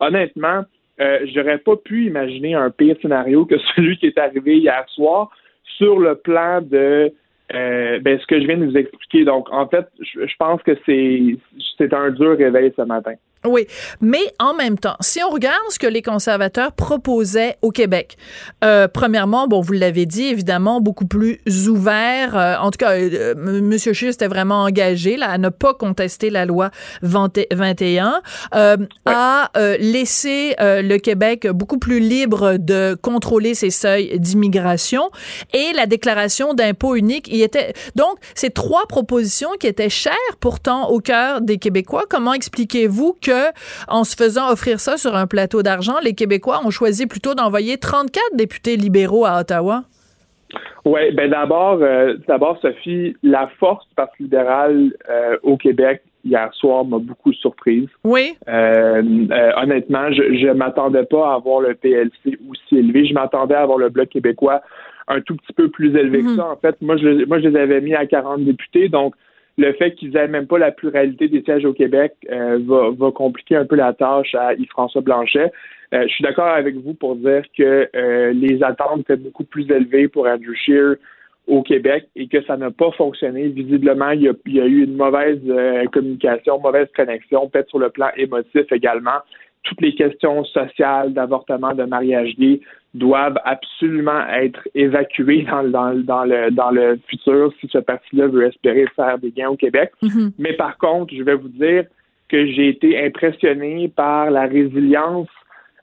[0.00, 0.64] Honnêtement,
[1.00, 5.30] euh, j'aurais pas pu imaginer un pire scénario que celui qui est arrivé hier soir
[5.78, 7.10] sur le plan de
[7.54, 9.24] euh, ben, ce que je viens de vous expliquer.
[9.24, 11.36] Donc, en fait, je, je pense que c'est
[11.78, 13.14] c'est un dur réveil ce matin.
[13.46, 13.66] Oui,
[14.00, 18.16] mais en même temps, si on regarde ce que les conservateurs proposaient au Québec,
[18.64, 22.36] euh, premièrement, bon, vous l'avez dit, évidemment, beaucoup plus ouvert.
[22.36, 23.76] Euh, en tout cas, euh, M.
[23.78, 26.70] Scheer était vraiment engagé là, à ne pas contester la loi
[27.02, 28.22] 21,
[28.54, 35.10] euh, à laisser le Québec beaucoup plus libre de contrôler ses seuils d'immigration
[35.52, 37.28] et la déclaration d'impôt unique.
[37.30, 42.04] Il était donc ces trois propositions qui étaient chères pourtant au cœur des Québécois.
[42.08, 43.33] Comment expliquez-vous que
[43.88, 47.78] en se faisant offrir ça sur un plateau d'argent, les Québécois ont choisi plutôt d'envoyer
[47.78, 49.84] 34 députés libéraux à Ottawa?
[50.84, 56.52] Oui, ben d'abord, euh, d'abord, Sophie, la force du Parti libéral euh, au Québec hier
[56.54, 57.88] soir m'a beaucoup surprise.
[58.02, 58.34] Oui.
[58.48, 59.02] Euh,
[59.56, 63.06] honnêtement, je ne m'attendais pas à avoir le PLC aussi élevé.
[63.06, 64.62] Je m'attendais à avoir le Bloc québécois
[65.08, 66.36] un tout petit peu plus élevé que mhm.
[66.36, 66.46] ça.
[66.46, 69.14] En fait, moi je, moi, je les avais mis à 40 députés, donc
[69.56, 73.56] le fait qu'ils n'aient même pas la pluralité des sièges au Québec euh, va, compliquer
[73.56, 75.52] un peu la tâche à Yves-François Blanchet.
[75.92, 79.70] Euh, je suis d'accord avec vous pour dire que euh, les attentes étaient beaucoup plus
[79.70, 80.96] élevées pour Andrew Scheer
[81.46, 83.48] au Québec et que ça n'a pas fonctionné.
[83.48, 85.40] Visiblement, il y a, eu une mauvaise
[85.92, 89.20] communication, mauvaise connexion, peut-être sur le plan émotif également.
[89.64, 92.60] Toutes les questions sociales, d'avortement, de mariage gay
[92.94, 98.46] doivent absolument être évacués dans, dans, dans, le, dans le futur si ce parti-là veut
[98.46, 99.90] espérer faire des gains au Québec.
[100.02, 100.32] Mhm.
[100.38, 101.84] Mais par contre, je vais vous dire
[102.28, 105.28] que j'ai été impressionné par la résilience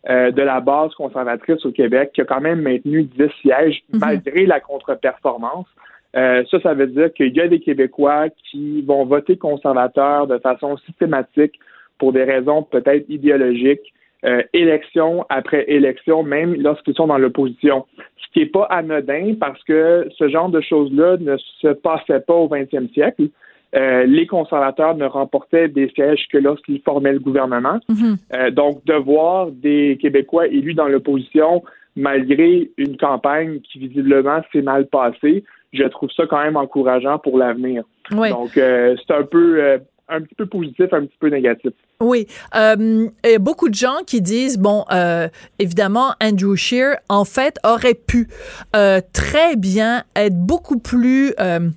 [0.09, 3.99] euh, de la base conservatrice au Québec qui a quand même maintenu 10 sièges Mhm.
[3.99, 5.67] malgré la contre-performance.
[6.15, 10.38] Euh, ça, ça veut dire qu'il y a des Québécois qui vont voter conservateur de
[10.39, 11.53] façon systématique
[12.02, 13.93] pour des raisons peut-être idéologiques
[14.26, 17.86] euh, élection après élection, même lorsqu'ils sont dans l'opposition.
[18.18, 22.34] Ce qui n'est pas anodin parce que ce genre de choses-là ne se passait pas
[22.34, 23.30] au 20e siècle.
[23.76, 27.80] Euh, les conservateurs ne remportaient des sièges que lorsqu'ils formaient le gouvernement.
[27.88, 28.18] Mhm.
[28.34, 31.64] Euh, donc, de voir des Québécois élus dans l'opposition,
[31.95, 37.38] malgré une campagne qui visiblement s'est mal passée, je trouve ça quand même encourageant pour
[37.38, 37.84] l'avenir.
[38.12, 38.32] Oui.
[38.32, 39.80] Donc, euh, c'est un peu
[40.12, 41.72] un petit peu positif, un petit peu négatif.
[42.02, 42.28] Oui.
[42.56, 45.30] Euh, beaucoup de gens qui disent, bon, euh,
[45.60, 48.28] évidemment, Andrew Scheer, en fait, aurait pu
[48.76, 51.70] euh, très bien être beaucoup plus euh,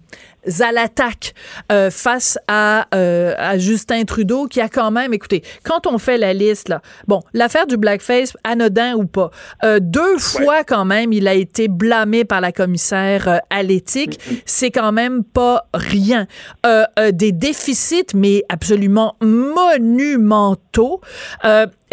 [0.61, 1.35] à l'attaque
[1.73, 6.19] euh, face à, euh, à Justin Trudeau, qui a quand même, écoutez, quand on fait
[6.19, 9.31] la liste, là, bon, l'affaire du blackface, anodin ou pas,
[9.65, 14.21] euh, deux fois quand même, il a été blâmé par la commissaire euh, à l'éthique.
[14.47, 16.27] C'est quand même pas rien.
[16.67, 21.01] Euh, euh, des déficits, mais absolument monumentaux.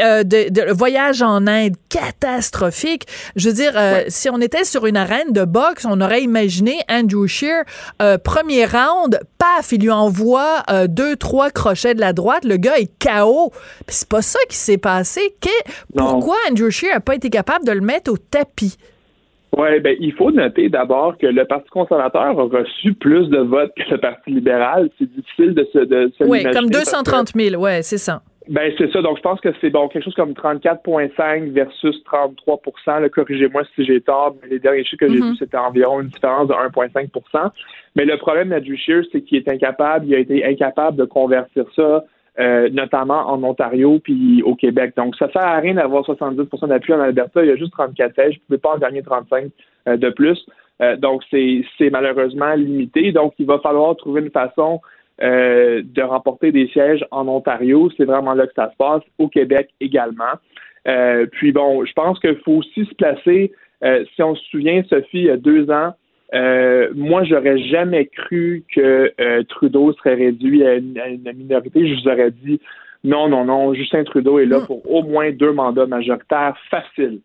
[0.01, 3.03] Euh, de, de- le voyage en Inde catastrophique.
[3.35, 6.79] Je veux dire, euh, si on était sur une arène de boxe, on aurait imaginé
[6.89, 7.63] Andrew Shear,
[8.01, 12.77] euh, premier round, paf, il lui envoie deux, trois crochets de la droite, le gars
[12.77, 13.51] est KO.
[13.87, 15.21] C'est pas ça qui s'est passé.
[15.95, 18.77] Pourquoi Andrew Shear a pas été capable de le mettre au tapis?
[19.57, 23.73] Oui, ben, il faut noter d'abord que le Parti conservateur a reçu plus de votes
[23.75, 24.89] que le Parti libéral.
[24.97, 28.21] C'est difficile de se, de se Oui, comme parce que- 230 000, ouais, c'est ça.
[28.49, 29.01] Ben c'est ça.
[29.01, 34.01] Donc je pense que c'est bon quelque chose comme 34,5 versus 33% Corrigez-moi si j'ai
[34.01, 34.35] tort.
[34.41, 37.51] Mais les derniers chiffres que j'ai vus c'était environ une différence de 1,5%
[37.95, 40.07] Mais le problème d'Andrew Scheer, c'est qu'il est incapable.
[40.07, 42.03] Il a été incapable de convertir ça.
[42.39, 44.93] euh, notamment en Ontario puis au Québec.
[44.95, 47.43] Donc, ça sert à rien d'avoir 70% d'appui en Alberta.
[47.43, 48.35] Il y a juste 34 sièges.
[48.35, 49.51] Vous ne pouvez pas en gagner 35
[49.87, 50.39] euh, de plus.
[50.81, 53.11] Euh, donc, c'est c'est malheureusement limité.
[53.11, 54.81] Donc, il va falloir trouver une façon
[55.21, 57.89] euh, de remporter des sièges en Ontario.
[57.97, 60.33] C'est vraiment là que ça se passe, au Québec également.
[60.87, 63.51] Euh, puis bon, je pense qu'il faut aussi se placer,
[63.83, 65.93] euh, si on se souvient, Sophie, il y a deux ans,
[66.33, 71.87] euh, moi, j'aurais jamais cru que euh, Trudeau serait réduit à une, à une minorité.
[71.87, 72.59] Je vous aurais dit
[73.03, 77.19] non, non, non, Justin Trudeau est là pour au moins deux mandats majoritaires faciles.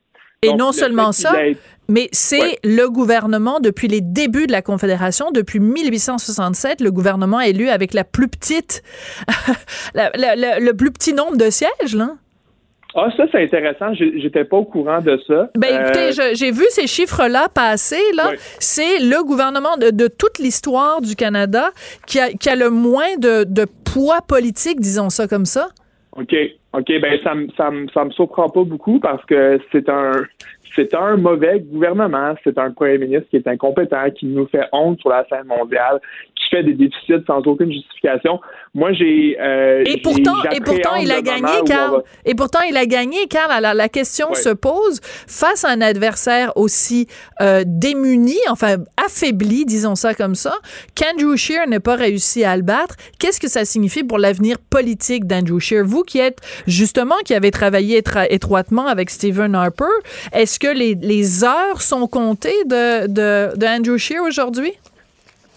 [0.47, 1.57] Et Donc, non le seulement ça, ait-
[1.89, 2.59] mais c'est Ouais.
[2.65, 8.05] le gouvernement depuis les débuts de la Confédération, depuis 1867, le gouvernement élu avec la
[8.05, 8.83] plus petite,
[9.95, 12.11] la- la- la- le plus petit nombre de sièges, là.
[12.99, 13.93] Ah, ça, c'est intéressant.
[13.93, 15.51] J'étais pas au courant de ça.
[15.55, 15.83] Ben Euh,
[16.13, 18.01] écoutez, j'ai vu ces chiffres-là passer.
[18.15, 21.73] Là, c'est le gouvernement de, de toute l'histoire du Canada
[22.07, 25.69] qui a, qui a le moins de, de poids politique, disons ça comme ça.
[26.19, 26.35] OK.
[26.73, 30.25] OK, ben ça me ça me surprend pas beaucoup parce que c'est un
[30.77, 35.01] c'est un mauvais gouvernement, c'est un premier ministre qui est incompétent, qui nous fait honte
[35.01, 36.01] sur la scène mondiale,
[36.37, 38.41] qui fait des déficits sans aucune justification.
[38.74, 41.93] Moi, j'ai euh, Et pourtant, et pourtant, il a gagné, Carl.
[41.97, 43.51] va- Et pourtant, il a gagné, Carl.
[43.51, 47.07] Alors, la question se pose face à un adversaire aussi
[47.41, 50.55] euh, démuni, enfin affaibli, disons ça comme ça,
[50.95, 52.97] qu'Andrew Scheer n'ait pas réussi à le battre.
[53.18, 55.85] Qu'est-ce que ça signifie pour l'avenir politique d'Andrew Scheer?
[55.85, 59.85] Vous qui êtes justement, qui avez travaillé étroitement avec Stephen Harper,
[60.33, 64.73] est-ce que les, les heures sont comptées de, de, de Andrew Scheer aujourd'hui?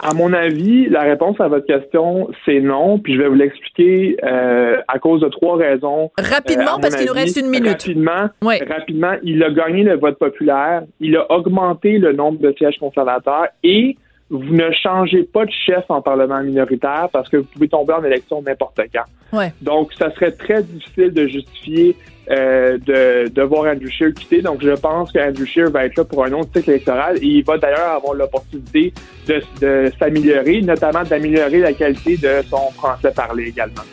[0.02, 3.00] À mon avis, la réponse à votre question, c'est non.
[3.00, 6.10] Puis je vais vous l'expliquer euh, à cause de trois raisons.
[6.18, 7.68] Rapidement, Euh, parce qu'il nous reste une minute.
[7.68, 8.64] Rapidement, Ouais.
[8.66, 13.48] rapidement, il a gagné le vote populaire, il a augmenté le nombre de sièges conservateurs
[13.62, 13.98] et
[14.30, 18.04] vous ne changez pas de chef en parlement minoritaire parce que vous pouvez tomber en
[18.06, 19.38] élection n'importe quand.
[19.38, 19.52] Ouais.
[19.62, 21.98] Donc, ça serait très difficile de justifier
[22.30, 24.42] euh, de, de voir Andrew Scheer quitter.
[24.42, 27.44] Donc, je pense que Andrew va être là pour un autre cycle électoral et il
[27.44, 28.94] va d'ailleurs avoir l'opportunité
[29.28, 33.84] de, de s'améliorer, notamment d'améliorer la qualité de son français parlé également.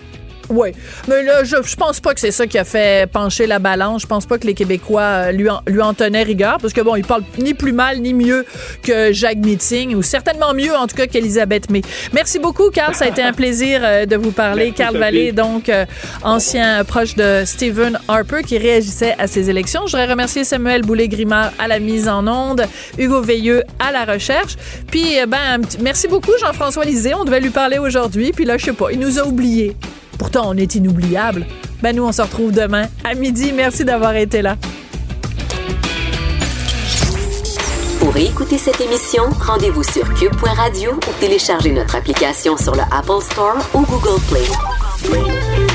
[0.49, 0.71] Oui,
[1.09, 4.03] mais là, je, je pense pas que c'est ça qui a fait pencher la balance.
[4.03, 6.81] Je pense pas que les Québécois euh, lui en, lui en tenaient rigueur, parce que
[6.81, 8.45] bon, il parle ni plus mal ni mieux
[8.83, 11.83] que Jacques Meeting, ou certainement mieux en tout cas qu'Elisabeth May.
[12.13, 12.95] Merci beaucoup, Carl.
[12.95, 14.73] Ça a été un plaisir euh, de vous parler.
[14.73, 14.97] Carl.
[14.97, 15.85] Vallée, donc euh,
[16.23, 19.83] ancien proche de Stephen Harper, qui réagissait à ces élections.
[19.87, 22.65] Je voudrais remercier Samuel Boulay-Grimard à la mise en onde,
[22.99, 24.57] Hugo Veilleux à la recherche.
[24.91, 27.15] Puis, ben, merci beaucoup, Jean-François Lisée.
[27.15, 29.77] On devait lui parler aujourd'hui, puis là, je sais pas, il nous a oubliés.
[30.19, 31.47] Pourtant, on est inoubliable.
[31.83, 33.53] Ben, nous, on se retrouve demain à midi.
[33.53, 34.57] Merci d'avoir été là.
[38.01, 43.57] Pour écouter cette émission, rendez-vous sur cube.radio ou téléchargez notre application sur le Apple Store
[43.75, 45.66] ou Google Play.